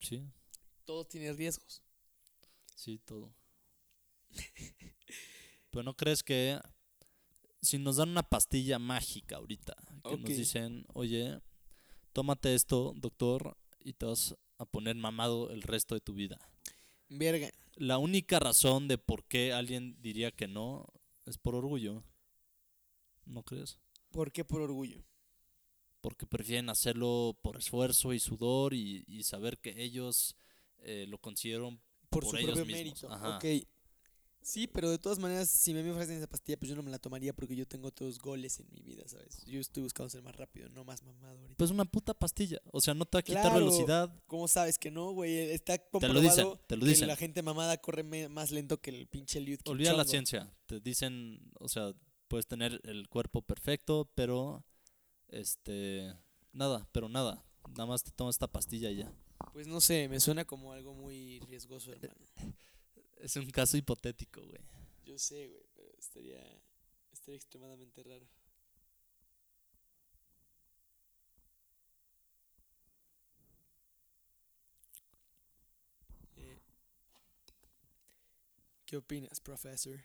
[0.00, 0.22] sí,
[0.84, 1.82] Todo tiene riesgos.
[2.74, 3.34] sí, todo.
[5.70, 6.58] Pero ¿no crees que
[7.60, 9.74] si nos dan una pastilla mágica ahorita,
[10.08, 11.40] que nos dicen, oye,
[12.16, 16.38] tómate esto, doctor, y te vas a poner mamado el resto de tu vida?
[17.10, 17.50] Verga.
[17.74, 20.86] La única razón de por qué alguien diría que no
[21.26, 22.02] es por orgullo.
[23.26, 23.78] ¿No crees?
[24.12, 25.04] ¿Por qué por orgullo?
[26.00, 30.36] Porque prefieren hacerlo por esfuerzo y sudor y, y saber que ellos
[30.78, 33.12] eh, lo consiguieron Por, Por su ellos propio mismos, mérito.
[33.12, 33.36] ajá.
[33.36, 33.44] Ok.
[34.46, 37.00] Sí, pero de todas maneras, si me ofrecen esa pastilla, pues yo no me la
[37.00, 39.44] tomaría porque yo tengo otros goles en mi vida, ¿sabes?
[39.44, 41.56] Yo estoy buscando ser más rápido, no más mamado ahorita.
[41.56, 42.60] Pues una puta pastilla.
[42.70, 43.56] O sea, no te va a quitar Claro.
[43.58, 44.22] velocidad.
[44.28, 45.36] ¿Cómo sabes que no, güey?
[45.36, 47.08] Está Te comprobado lo dicen, te lo que dicen.
[47.08, 50.48] la gente mamada corre más lento que el pinche Eliud Olvida la ciencia.
[50.66, 51.92] Te dicen, o sea,
[52.28, 54.64] puedes tener el cuerpo perfecto, pero
[55.26, 56.14] este
[56.52, 57.44] nada, pero nada.
[57.70, 59.12] Nada más te tomas esta pastilla y ya.
[59.52, 62.14] Pues no sé, me suena como algo muy riesgoso, hermano.
[63.16, 64.60] Es un caso hipotético, güey.
[65.04, 66.62] Yo sé, güey, pero estaría,
[67.12, 68.26] estaría extremadamente raro.
[76.36, 76.60] Eh,
[78.84, 79.98] ¿Qué opinas, profesor?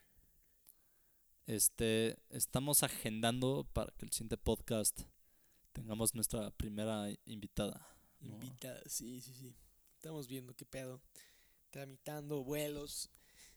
[1.48, 5.02] Este, estamos agendando para que el siguiente podcast
[5.74, 7.86] tengamos nuestra primera invitada.
[8.20, 8.36] ¿no?
[8.36, 9.56] Invitada, sí, sí, sí.
[9.96, 11.02] Estamos viendo qué pedo.
[11.72, 13.10] Tramitando vuelos,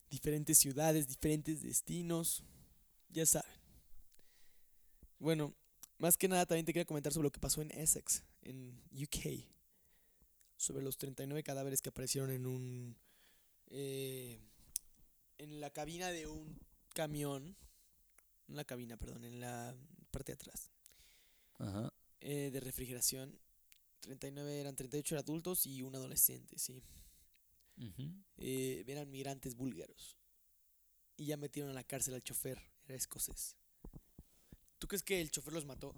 [0.09, 2.43] diferentes ciudades, diferentes destinos.
[3.11, 3.51] Ya saben.
[5.19, 5.55] Bueno,
[5.99, 9.45] más que nada también te quería comentar sobre lo que pasó en Essex, en UK.
[10.57, 12.97] Sobre los 39 cadáveres que aparecieron en un...
[13.67, 14.39] eh,
[15.39, 16.59] en la cabina de un
[16.95, 17.57] camión.
[18.49, 19.75] En la cabina, perdón, en la
[20.11, 20.71] parte de atrás
[21.59, 21.93] Ajá.
[22.21, 23.39] eh, de refrigeración.
[24.01, 26.83] 39 eran 38 adultos y un adolescente, sí.
[28.39, 30.17] Eh, eran migrantes búlgaros.
[31.17, 33.57] Y ya metieron a la cárcel al chofer, era escocés.
[34.79, 35.95] ¿Tú crees que el chofer los mató?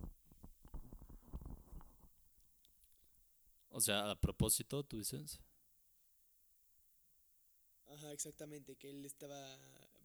[3.71, 5.41] O sea, a propósito, tú dices.
[7.87, 9.59] Ajá, exactamente, que él estaba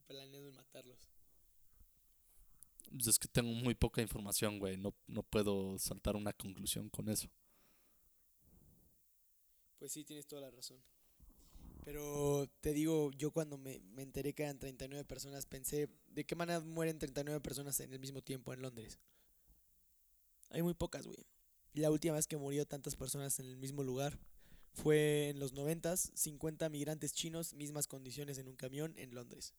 [0.08, 1.10] planeando matarlos.
[2.92, 4.78] Pues es que tengo muy poca información, güey.
[4.78, 7.30] No, no puedo saltar una conclusión con eso.
[9.80, 10.82] Pues sí, tienes toda la razón.
[11.84, 16.36] Pero te digo, yo cuando me, me enteré que eran 39 personas, pensé, ¿de qué
[16.36, 19.00] manera mueren 39 personas en el mismo tiempo en Londres?
[20.50, 21.26] Hay muy pocas, güey.
[21.74, 24.20] Y la última vez que murió tantas personas en el mismo lugar
[24.74, 29.54] fue en los 90, 50 migrantes chinos, mismas condiciones en un camión en Londres.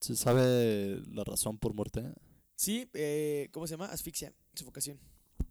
[0.00, 2.02] ¿Se sabe la razón por muerte?
[2.56, 3.86] Sí, eh, ¿cómo se llama?
[3.86, 4.98] Asfixia, sofocación.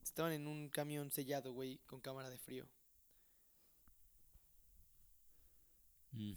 [0.03, 2.67] Estaban en un camión sellado, güey, con cámara de frío.
[6.16, 6.34] Mm.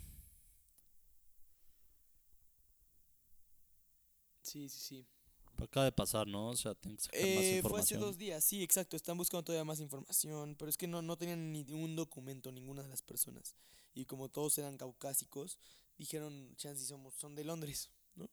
[4.42, 5.06] Sí, sí, sí.
[5.58, 6.48] Acaba de pasar, ¿no?
[6.48, 8.00] O sea, tienen que sacar más Eh, fue hace información.
[8.00, 8.96] dos días, sí, exacto.
[8.96, 12.82] Están buscando todavía más información, pero es que no, no tenían ni un documento ninguna
[12.82, 13.56] de las personas.
[13.94, 15.58] Y como todos eran caucásicos,
[15.96, 18.28] dijeron, chance somos, son de Londres, ¿no?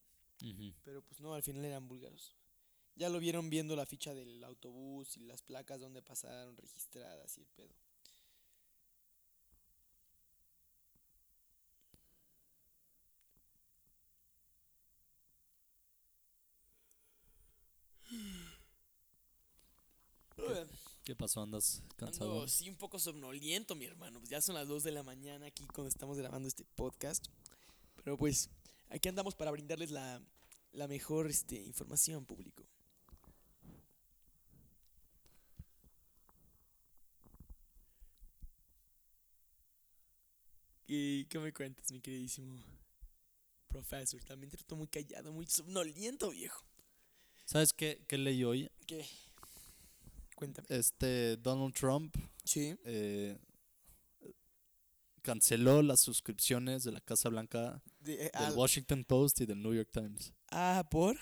[0.84, 2.36] Pero pues no, al final eran búlgaros.
[2.96, 7.42] Ya lo vieron viendo la ficha del autobús y las placas donde pasaron registradas y
[7.42, 7.74] el pedo.
[21.04, 21.42] ¿Qué pasó?
[21.42, 22.34] ¿Andas cansado?
[22.34, 24.20] Ando, sí, un poco somnoliento, mi hermano.
[24.20, 27.28] Pues ya son las 2 de la mañana aquí cuando estamos grabando este podcast.
[28.04, 28.50] Pero pues,
[28.90, 30.22] aquí andamos para brindarles la,
[30.72, 32.64] la mejor este, información público.
[40.86, 42.56] ¿qué me cuentas, mi queridísimo
[43.68, 44.24] profesor?
[44.24, 46.64] También te noto muy callado, muy somnoliento, viejo.
[47.46, 48.70] ¿Sabes qué, qué leí hoy?
[48.86, 49.04] ¿Qué?
[50.36, 50.68] Cuéntame.
[50.70, 52.76] Este Donald Trump Sí.
[52.86, 53.38] eh,
[55.22, 59.74] canceló las suscripciones de la Casa Blanca De- eh, del Washington Post y del New
[59.74, 60.34] York Times.
[60.52, 61.18] ah, ¿por?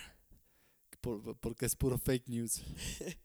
[1.01, 2.61] por- porque es puro fake news.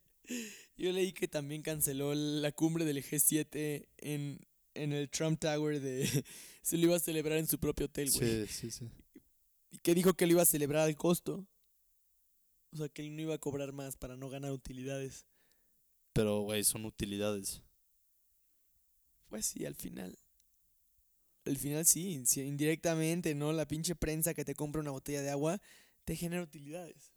[0.77, 4.39] Yo leí que también canceló la cumbre del G7 en,
[4.75, 6.05] en el Trump Tower de...
[6.63, 8.47] Se lo iba a celebrar en su propio hotel, güey.
[8.47, 8.91] Sí, sí, sí.
[9.71, 11.47] Y que dijo que lo iba a celebrar al costo.
[12.73, 15.27] O sea, que él no iba a cobrar más para no ganar utilidades.
[16.17, 17.61] Pero, güey, son utilidades.
[19.29, 20.19] Pues sí, al final.
[21.45, 23.53] Al final sí, indirectamente, ¿no?
[23.53, 25.61] La pinche prensa que te compra una botella de agua
[26.07, 27.13] te genera utilidades.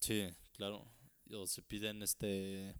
[0.00, 0.86] Sí, claro.
[1.32, 2.74] O se piden este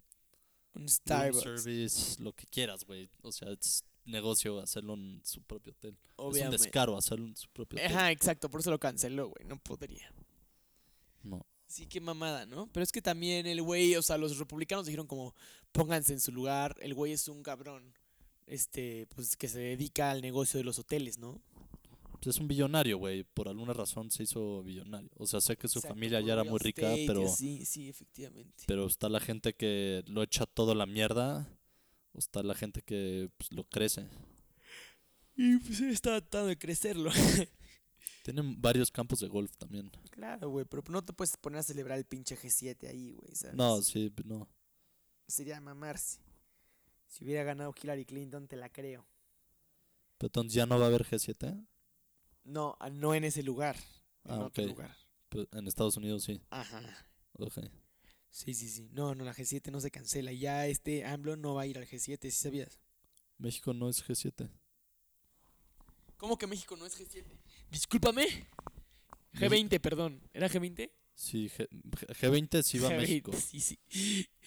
[0.74, 1.42] Un room Starbucks.
[1.42, 3.08] service, lo que quieras, güey.
[3.22, 5.96] O sea, es negocio hacerlo en su propio hotel.
[6.18, 7.96] Es un descaro hacerlo en su propio hotel.
[7.96, 9.46] Ajá, exacto, por eso lo canceló, güey.
[9.46, 10.12] No podría.
[11.22, 11.46] No.
[11.70, 12.68] Sí, qué mamada, ¿no?
[12.72, 15.34] Pero es que también el güey, o sea, los republicanos dijeron como,
[15.70, 17.94] pónganse en su lugar, el güey es un cabrón,
[18.46, 21.40] este, pues que se dedica al negocio de los hoteles, ¿no?
[22.20, 23.22] Pues es un billonario, güey.
[23.22, 25.08] Por alguna razón se hizo billonario.
[25.16, 28.64] O sea, sé que su Exacto, familia ya era muy rica, pero, Sí, sí, efectivamente.
[28.66, 31.48] pero está la gente que lo echa todo a la mierda.
[32.12, 34.06] O está la gente que pues, lo crece.
[35.36, 37.10] Y pues él está tratando de crecerlo.
[38.32, 39.90] Tienen varios campos de golf también.
[40.10, 43.56] claro, güey, pero no te puedes poner a celebrar el pinche G7 ahí, güey, ¿sabes?
[43.56, 44.48] No, sí, no.
[45.26, 46.20] Sería mamarse.
[47.08, 49.04] Si hubiera ganado Hillary Clinton, te la creo.
[50.16, 51.66] Pero entonces ya no va a haber G7.
[52.44, 53.74] No, ah, no en ese lugar.
[54.24, 54.70] En Ah, otro ok.
[54.70, 54.96] lugar.
[55.28, 56.40] Pero en Estados Unidos sí.
[56.50, 56.80] Ajá.
[57.32, 57.58] Ok.
[58.28, 58.90] Sí, sí, sí.
[58.92, 60.32] No, no, la G7 no se cancela.
[60.32, 62.78] Ya este AMLO no va a ir al G7, ¿sí sabías?
[63.38, 64.48] México no es G7.
[66.16, 67.24] ¿Cómo que México no es G7?
[67.70, 68.26] Discúlpame.
[69.34, 70.20] G20, perdón.
[70.32, 70.90] ¿Era G20?
[71.14, 73.32] Sí, G- G20 sí va a G20, México.
[73.32, 73.78] Sí, sí.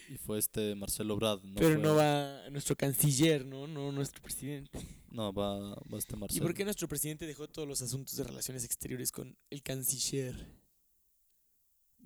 [0.09, 1.41] Y fue este Marcelo Brad.
[1.43, 3.67] No Pero fue- no va nuestro canciller, ¿no?
[3.67, 4.79] No nuestro presidente.
[5.11, 6.43] No, va, va este ¿Y Marcelo.
[6.45, 10.35] por qué nuestro presidente dejó todos los asuntos de relaciones exteriores con el canciller?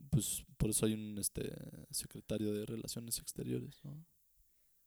[0.09, 1.51] Pues por eso hay un este
[1.91, 4.05] secretario de Relaciones Exteriores, ¿no?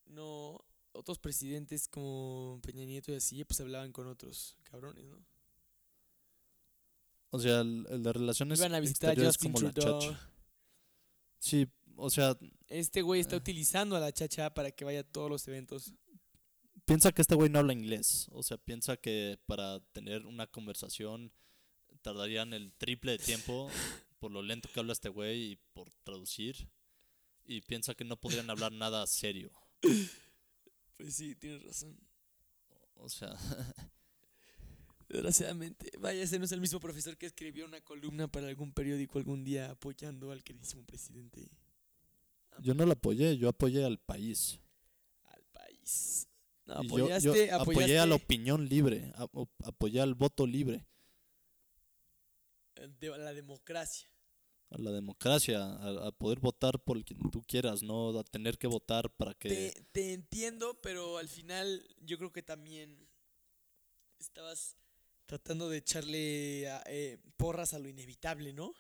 [0.06, 5.24] No, otros presidentes como Peña Nieto y así, pues hablaban con otros cabrones, ¿no?
[7.30, 10.30] O sea, de Relaciones Iban a visitar a Exteriores Justin como la chacha.
[11.38, 11.66] Sí,
[11.96, 12.36] o sea,
[12.68, 13.38] Este güey está Eh.
[13.38, 15.92] utilizando a la chacha para que vaya a todos los eventos.
[16.86, 18.26] piensa que este güey no habla inglés.
[18.32, 21.32] O sea, piensa que para tener una conversación
[22.02, 23.68] tardarían el triple de tiempo
[24.18, 26.68] por lo lento que habla este güey y por traducir.
[27.44, 29.52] Y piensa que no podrían hablar nada serio.
[30.96, 31.96] Pues sí, tienes razón.
[32.96, 33.34] O sea,
[35.10, 35.90] Desgraciadamente.
[35.98, 39.42] Vaya, ese no es el mismo profesor que escribió una columna para algún periódico algún
[39.42, 41.50] día apoyando al queridísimo presidente.
[42.60, 44.58] yo no lo apoyé, yo apoyé al país.
[45.24, 46.28] Al país.
[46.66, 49.26] No, Y yo- yo, apoyaste, apoyé a la opinión libre, a-
[49.64, 50.84] apoyé al voto libre,
[53.00, 54.08] de- a la democracia.
[54.72, 58.68] a la democracia, a, a poder votar por quien tú quieras, no a tener que
[58.68, 59.48] votar para que...
[59.48, 63.08] Te, te entiendo, pero al final yo creo que también
[64.20, 64.76] estabas
[65.30, 68.74] tratando de echarle a- eh, porras a lo inevitable, ¿no?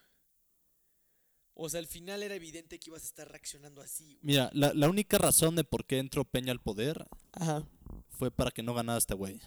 [1.54, 4.14] O sea, al final era evidente que ibas a estar reaccionando así.
[4.14, 4.18] güey.
[4.22, 7.64] Mira, la, la única razón de por qué entró Peña al poder Ajá.
[8.08, 9.40] fue para que no ganara este güey.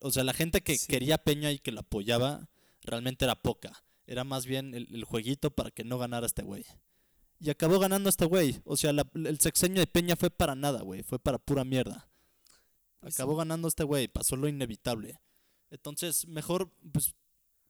[0.00, 0.86] O sea, la gente que Sí.
[0.88, 2.50] quería a Peña y que lo apoyaba
[2.82, 3.82] realmente era poca.
[4.06, 6.66] Era más bien el, el jueguito para que no ganara este güey.
[7.38, 8.60] Y acabó ganando este güey.
[8.64, 11.02] O sea, la- el sexenio de Peña fue para nada, güey.
[11.02, 12.10] Fue para pura mierda.
[12.98, 13.38] Pues Acabó sí.
[13.38, 14.06] ganando este güey.
[14.08, 15.18] Pasó lo inevitable.
[15.70, 17.14] Entonces, mejor, pues,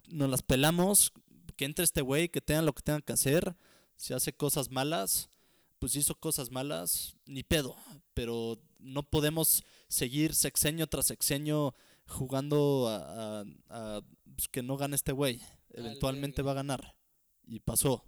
[0.08, 1.12] nos las pelamos.
[1.56, 3.54] Que entre este güey, que tenga lo que tenga que hacer.
[3.96, 5.28] Si hace cosas malas,
[5.78, 7.76] pues hizo cosas malas, ni pedo.
[8.14, 11.74] Pero no podemos seguir sexenio tras sexenio
[12.06, 14.00] jugando a, a- a,
[14.34, 15.40] pues, que no gane este güey.
[15.70, 16.96] Eventualmente va a ganar.
[17.46, 18.04] Y pasó.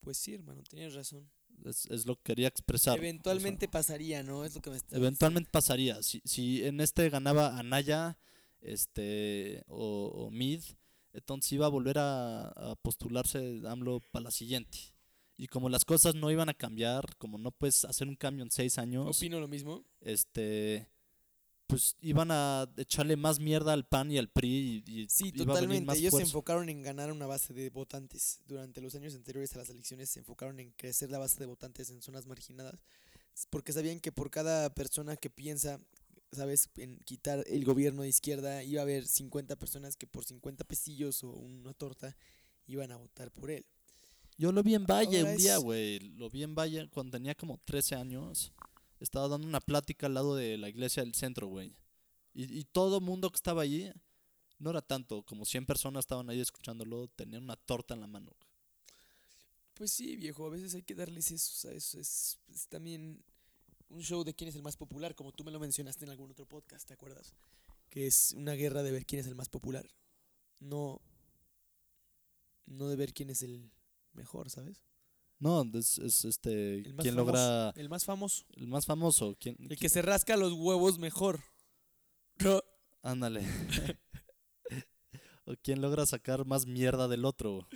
[0.00, 1.28] Pues sí, hermano, tenías razón.
[1.64, 2.94] Es, es lo que quería expresar.
[2.94, 4.44] o sea, Eventualmente pasaría, ¿no?
[4.44, 6.02] Es lo que me está eventualmente pasaría.
[6.02, 8.18] Si, si en este ganaba Anaya
[8.60, 10.62] este, o, o Mid,
[11.12, 14.78] entonces iba a volver a, a postularse AMLO para la siguiente.
[15.36, 18.50] Y como las cosas no iban a cambiar, como no puedes hacer un cambio en
[18.50, 19.84] seis años, Opino lo mismo.
[20.02, 20.86] este
[21.70, 25.86] pues iban a echarle más mierda al PAN y al PRI y, y Sí, totalmente.
[25.86, 28.40] más Ellos se enfocaron en ganar una base de votantes.
[28.46, 31.90] Durante los años anteriores a las elecciones se enfocaron en crecer la base de votantes
[31.90, 32.80] en zonas marginadas.
[33.48, 35.80] Porque sabían que por cada persona que piensa
[36.32, 36.68] ¿sabes?
[36.76, 41.24] En quitar el gobierno de izquierda, iba a haber 50 personas que por 50 pesillos
[41.24, 42.16] o una torta
[42.68, 43.66] iban a votar por él.
[44.38, 45.98] Yo lo vi en Valle Ahora un día, es- güey.
[45.98, 48.52] Lo vi en Valle cuando tenía como 13 años.
[49.00, 51.74] Estaba dando una plática al lado de la iglesia del centro, güey.
[52.32, 53.90] Y, y todo mundo que estaba allí,
[54.58, 58.32] no era tanto, como 100 personas estaban ahí escuchándolo, tenían una torta en la mano.
[59.74, 61.94] Pues sí, viejo, a veces hay que darles eso, ¿sabes?
[61.94, 63.24] Es, es también
[63.90, 66.30] un show de quién es el más popular, como tú me lo mencionaste en algún
[66.30, 67.34] otro podcast, ¿te acuerdas?
[67.88, 69.88] Que es una guerra de ver quién es el más popular.
[70.60, 71.00] No,
[72.66, 73.70] no de ver quién es el
[74.12, 74.82] mejor, ¿sabes?
[75.40, 76.74] No, es, es este.
[76.76, 77.32] El más ¿Quién famoso.
[77.32, 77.72] logra.
[77.76, 78.44] El más famoso.
[78.56, 79.36] El más famoso?
[79.40, 81.40] ¿Quién, El que se rasca los huevos mejor.
[82.38, 82.62] No.
[83.02, 83.40] Ándale.
[85.46, 87.66] o quién logra sacar más mierda del otro.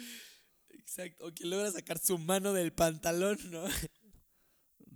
[0.68, 1.26] Exacto.
[1.26, 3.64] O quien logra sacar su mano del pantalón, ¿no?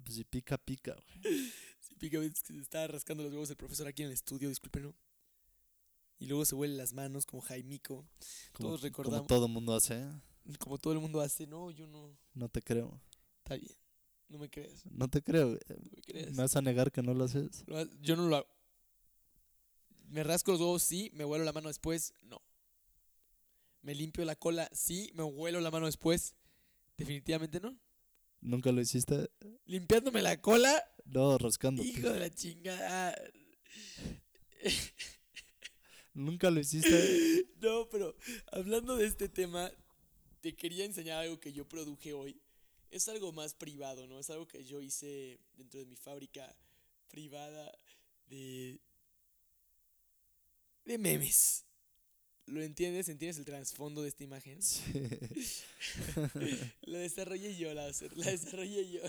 [0.05, 1.51] Pues si pica, pica, güey.
[1.81, 4.49] Sí, pica, es que se estaba rascando los huevos el profesor aquí en el estudio,
[4.49, 4.95] disculpen, ¿no?
[6.19, 8.09] Y luego se huele las manos como Jaimico.
[8.53, 9.27] Como, Todos como recordamos.
[9.27, 10.07] todo mundo hace.
[10.59, 12.17] Como todo el mundo hace, no, yo no.
[12.35, 13.01] No te creo.
[13.39, 13.73] Está bien.
[14.29, 14.85] No me creas.
[14.87, 15.49] No te creo.
[15.49, 15.61] güey.
[15.69, 16.31] No me creas.
[16.31, 17.65] ¿Me vas a negar que no lo haces?
[18.01, 18.49] Yo no lo hago.
[20.09, 21.11] Me rasco los huevos, sí.
[21.15, 22.41] Me huelo la mano después, no.
[23.83, 25.11] Me limpio la cola, sí.
[25.15, 26.35] Me huelo la mano después,
[26.97, 27.79] definitivamente no.
[28.41, 29.31] ¿Nunca lo hiciste?
[29.67, 31.89] Limpiándome la cola, No, rascándote.
[31.89, 33.15] hijo de la chingada.
[36.15, 37.45] ¿Nunca lo hiciste?
[37.61, 38.15] No, pero
[38.53, 39.69] hablando de este tema,
[40.51, 42.41] te quería enseñar algo que yo produje hoy.
[42.91, 44.19] Es algo más privado, ¿no?
[44.19, 46.57] Es algo que yo hice dentro de mi fábrica
[47.09, 47.71] privada
[48.29, 48.79] de
[50.87, 51.65] de memes.
[52.47, 53.11] ¿Lo entiendes?
[53.11, 54.63] ¿Entiendes el trasfondo de esta imagen?
[54.63, 54.83] Sí.
[56.83, 59.01] La desarrollé yo, la, la desarrollé yo.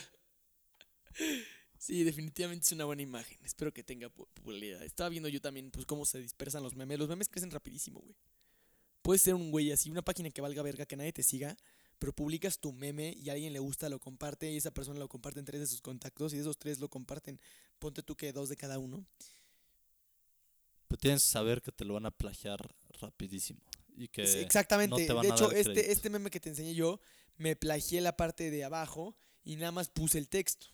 [1.77, 3.37] Sí, definitivamente es una buena imagen.
[3.45, 4.83] Espero que tenga pu- popularidad.
[4.83, 6.99] Estaba viendo yo también pues cómo se dispersan los memes.
[6.99, 8.15] Los memes crecen rapidísimo, güey.
[9.09, 11.57] Puedes ser un güey así, una página que valga verga, que nadie te siga,
[11.97, 15.09] pero publicas tu meme y a alguien le gusta, lo comparte y esa persona lo
[15.09, 17.39] comparte en tres de sus contactos y esos tres lo comparten.
[17.79, 19.03] Ponte tú que dos de cada uno.
[20.87, 22.59] Pero tienes que saber que te lo van a plagiar
[23.01, 23.59] rapidísimo.
[23.97, 24.91] Y que Exactamente.
[24.91, 27.01] no te van de a hecho, dar este, este meme que te enseñé yo,
[27.35, 30.67] me plagié la parte de abajo y nada más puse el texto.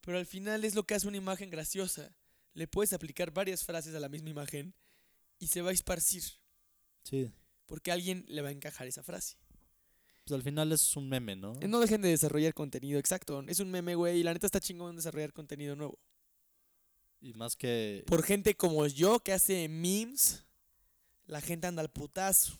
[0.00, 2.16] Pero al final es lo que hace una imagen graciosa.
[2.54, 4.74] Le puedes aplicar varias frases a la misma imagen
[5.38, 6.24] y se va a esparcir.
[7.06, 7.30] Sí.
[7.66, 9.36] Porque a alguien le va a encajar esa frase.
[10.24, 11.54] Pues al final es un meme, ¿no?
[11.60, 13.44] Eh, No dejen de desarrollar contenido, exacto.
[13.46, 15.98] Es un meme, güey, y la neta está chingón desarrollar contenido nuevo.
[17.20, 18.04] Y más que...
[18.08, 20.44] Por gente como yo que hace memes,
[21.26, 22.58] la gente anda al putazo.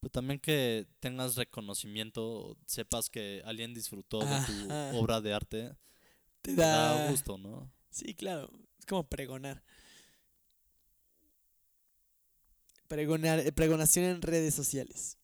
[0.00, 5.70] Pero también que tengas reconocimiento, sepas que alguien disfrutó de tu obra de arte,
[6.42, 7.72] Te te da, da gusto, ¿no?
[7.90, 8.50] Sí, claro.
[8.78, 9.64] Es como pregonar.
[12.88, 15.18] Pregonar, eh, pregonación en redes sociales.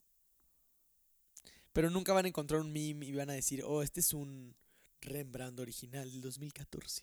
[1.73, 4.55] Pero nunca van a encontrar un meme y van a decir, oh, este es un
[5.01, 7.03] Rembrandt original del 2014.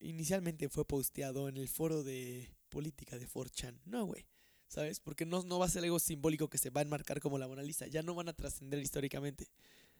[0.00, 3.78] Inicialmente fue posteado en el foro de política de 4chan.
[3.84, 4.26] No, güey.
[4.68, 5.00] ¿Sabes?
[5.00, 7.46] Porque no, no va a ser algo simbólico que se va a enmarcar como la
[7.46, 7.86] Mona Lisa.
[7.86, 9.48] Ya no van a trascender históricamente.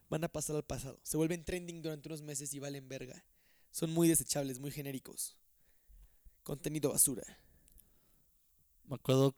[0.09, 0.99] Van a pasar al pasado.
[1.03, 3.25] Se vuelven trending durante unos meses y valen verga.
[3.71, 5.37] Son muy desechables, muy genéricos.
[6.43, 7.25] Contenido basura.
[8.87, 9.35] Me acuerdo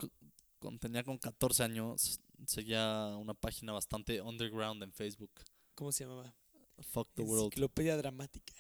[0.59, 5.31] cuando tenía con 14 años, seguía una página bastante underground en Facebook,
[5.75, 6.35] ¿Cómo se llamaba?
[6.79, 7.45] Fuck the World.
[7.47, 8.55] Enciclopedia dramática.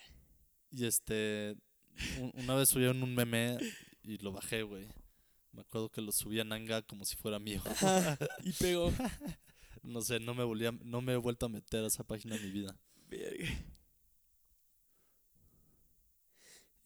[0.70, 1.57] Y este,
[2.20, 3.57] un- una vez subieron un meme
[4.03, 4.86] y lo bajé, güey.
[5.53, 7.62] Me acuerdo que lo subí a Nanga como si fuera mío.
[8.44, 8.92] y pegó.
[9.82, 12.34] No sé, no me, volví a- no me he vuelto a meter a esa página
[12.34, 12.76] en mi vida.
[13.09, 13.47] Verga.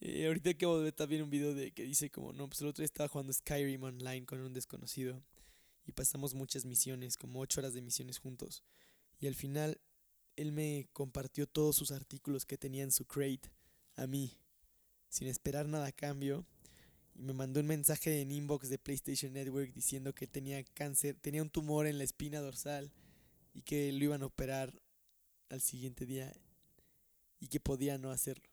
[0.03, 2.67] Eh, ahorita acabo de ver también un video de que dice como, no, pues el
[2.67, 5.21] otro día estaba jugando Skyrim online con un desconocido
[5.85, 8.63] y pasamos muchas misiones, como ocho horas de misiones juntos.
[9.19, 9.79] Y al final
[10.35, 13.51] él me compartió todos sus artículos que tenía en su crate
[13.95, 14.39] a mí,
[15.07, 16.47] sin esperar nada a cambio.
[17.13, 21.43] Y me mandó un mensaje en inbox de PlayStation Network diciendo que tenía cáncer, tenía
[21.43, 22.91] un tumor en la espina dorsal
[23.53, 24.81] y que lo iban a operar
[25.49, 26.33] al siguiente día
[27.39, 28.50] y que podía no hacerlo.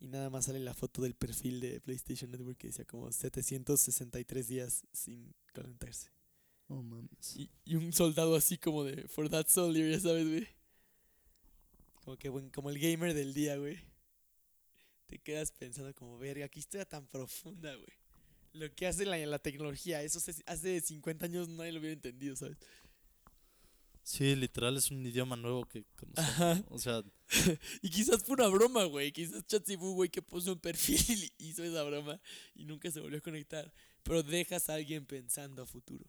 [0.00, 4.46] Y nada más sale la foto del perfil de PlayStation Network que decía como 763
[4.48, 6.10] días sin calentarse.
[6.68, 7.36] No mames.
[7.36, 10.46] Y, y un soldado así como de For That Soldier, ya sabes, güey.
[12.04, 13.78] Como que buen- como el gamer del día, güey.
[15.06, 17.88] Te quedas pensando como, verga, qué historia tan profunda, güey.
[18.52, 22.36] Lo que hace la, la tecnología, eso se- hace 50 años nadie lo hubiera entendido,
[22.36, 22.56] ¿sabes?
[24.10, 26.64] Sí, literal es un idioma nuevo que conocemos.
[26.70, 27.02] O sea,
[27.82, 29.12] Y quizás fue una broma, güey.
[29.12, 32.18] Quizás Chatsibu, güey, que puso un perfil y hizo esa broma
[32.54, 33.70] y nunca se volvió a conectar.
[34.02, 36.06] Pero dejas a alguien pensando a futuro.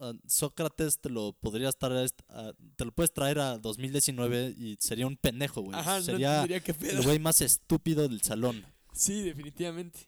[0.00, 5.06] ah, Sócrates te lo podrías traer, a- te lo puedes traer a 2019 y sería
[5.06, 5.78] un pendejo, güey.
[5.78, 6.98] Ajá, no sería pedo.
[6.98, 8.64] el güey más estúpido del salón.
[8.92, 10.07] Sí, definitivamente.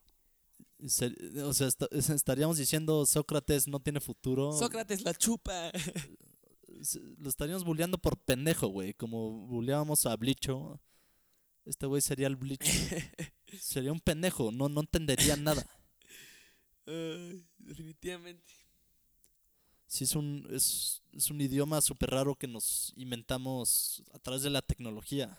[0.88, 4.52] Ser- o sea, esta- es- estaríamos diciendo Sócrates no tiene futuro.
[4.52, 5.70] Sócrates la chupa.
[7.18, 8.94] Lo estaríamos bulleando por pendejo, güey.
[8.94, 10.80] Como bulleábamos a Blicho.
[11.66, 12.64] Este güey sería el Blicho.
[13.60, 15.66] sería un pendejo, no, no entendería nada.
[17.58, 18.52] Definitivamente.
[19.86, 24.50] Sí, es un, es, es un idioma súper raro que nos inventamos a través de
[24.50, 25.36] la tecnología.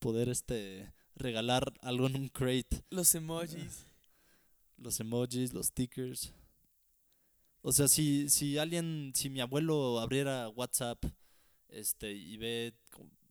[0.00, 2.84] Poder este regalar algo en un crate.
[2.90, 3.84] Los emojis.
[4.78, 6.32] Los emojis, los stickers.
[7.62, 11.04] O sea, si, si alguien, si mi abuelo abriera WhatsApp
[11.68, 12.72] este, y ve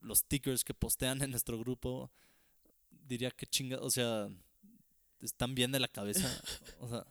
[0.02, 2.12] los stickers que postean en nuestro grupo,
[2.92, 4.28] diría que chinga, o sea,
[5.22, 6.30] están bien de la cabeza.
[6.80, 7.06] O sea,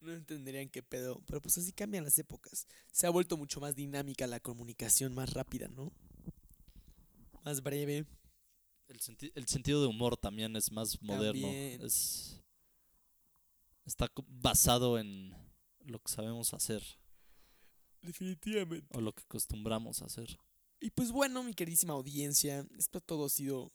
[0.00, 1.22] No entenderían qué pedo.
[1.26, 2.66] Pero pues así cambian las épocas.
[2.92, 5.90] Se ha vuelto mucho más dinámica la comunicación, más rápida, ¿no?
[7.44, 8.04] Más breve.
[8.88, 11.42] el, senti- el sentido de humor también es más moderno.
[11.46, 11.80] También.
[11.82, 12.40] Es,
[13.86, 15.34] está basado en
[15.84, 16.82] lo que sabemos hacer
[18.02, 18.86] Definitivamente.
[18.96, 20.38] o lo que acostumbramos a hacer.
[20.80, 23.72] Y pues bueno, mi queridísima audiencia, esto todo ha sido.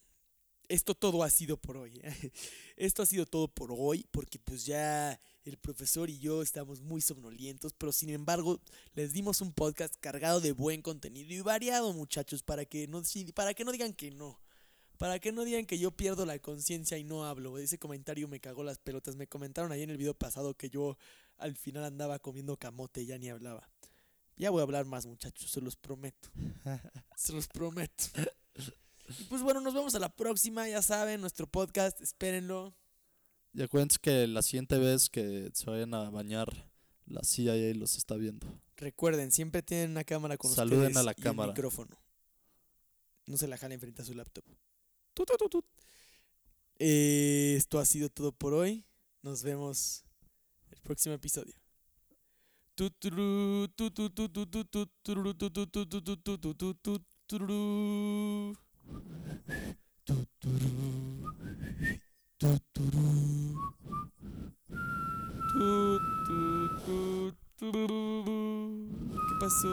[0.68, 2.00] Esto todo ha sido por hoy.
[2.02, 2.32] ¿eh?
[2.78, 7.02] Esto ha sido todo por hoy, porque pues ya el profesor y yo estamos muy
[7.02, 8.62] somnolientos, pero sin embargo
[8.94, 13.02] les dimos un podcast cargado de buen contenido y variado, muchachos, para que no,
[13.36, 14.40] para que no digan que no.
[15.02, 17.58] Para que no digan que yo pierdo la conciencia y no hablo.
[17.58, 19.16] Ese comentario me cagó las pelotas.
[19.16, 20.96] Me comentaron ahí en el video pasado que yo
[21.40, 23.68] al final andaba comiendo camote y ya ni hablaba.
[24.38, 26.30] Ya voy a hablar más, muchachos, se los prometo.
[27.16, 28.04] Se los prometo.
[29.20, 32.76] Y pues bueno, nos vemos a la próxima, ya saben, nuestro podcast, espérenlo.
[33.56, 36.70] Y acuérdense que la siguiente vez que se vayan a bañar,
[37.08, 38.46] la CIA los está viendo.
[38.78, 41.54] Recuerden, siempre tienen una cámara con Saluden ustedes a la y un cámara.
[41.54, 41.98] micrófono.
[43.26, 44.46] No se la jalen frente a su laptop.
[46.80, 48.86] Esto ha sido todo por hoy.
[49.22, 50.04] Nos vemos
[50.72, 51.54] el próximo episodio.
[69.28, 69.72] ¿Qué pasó?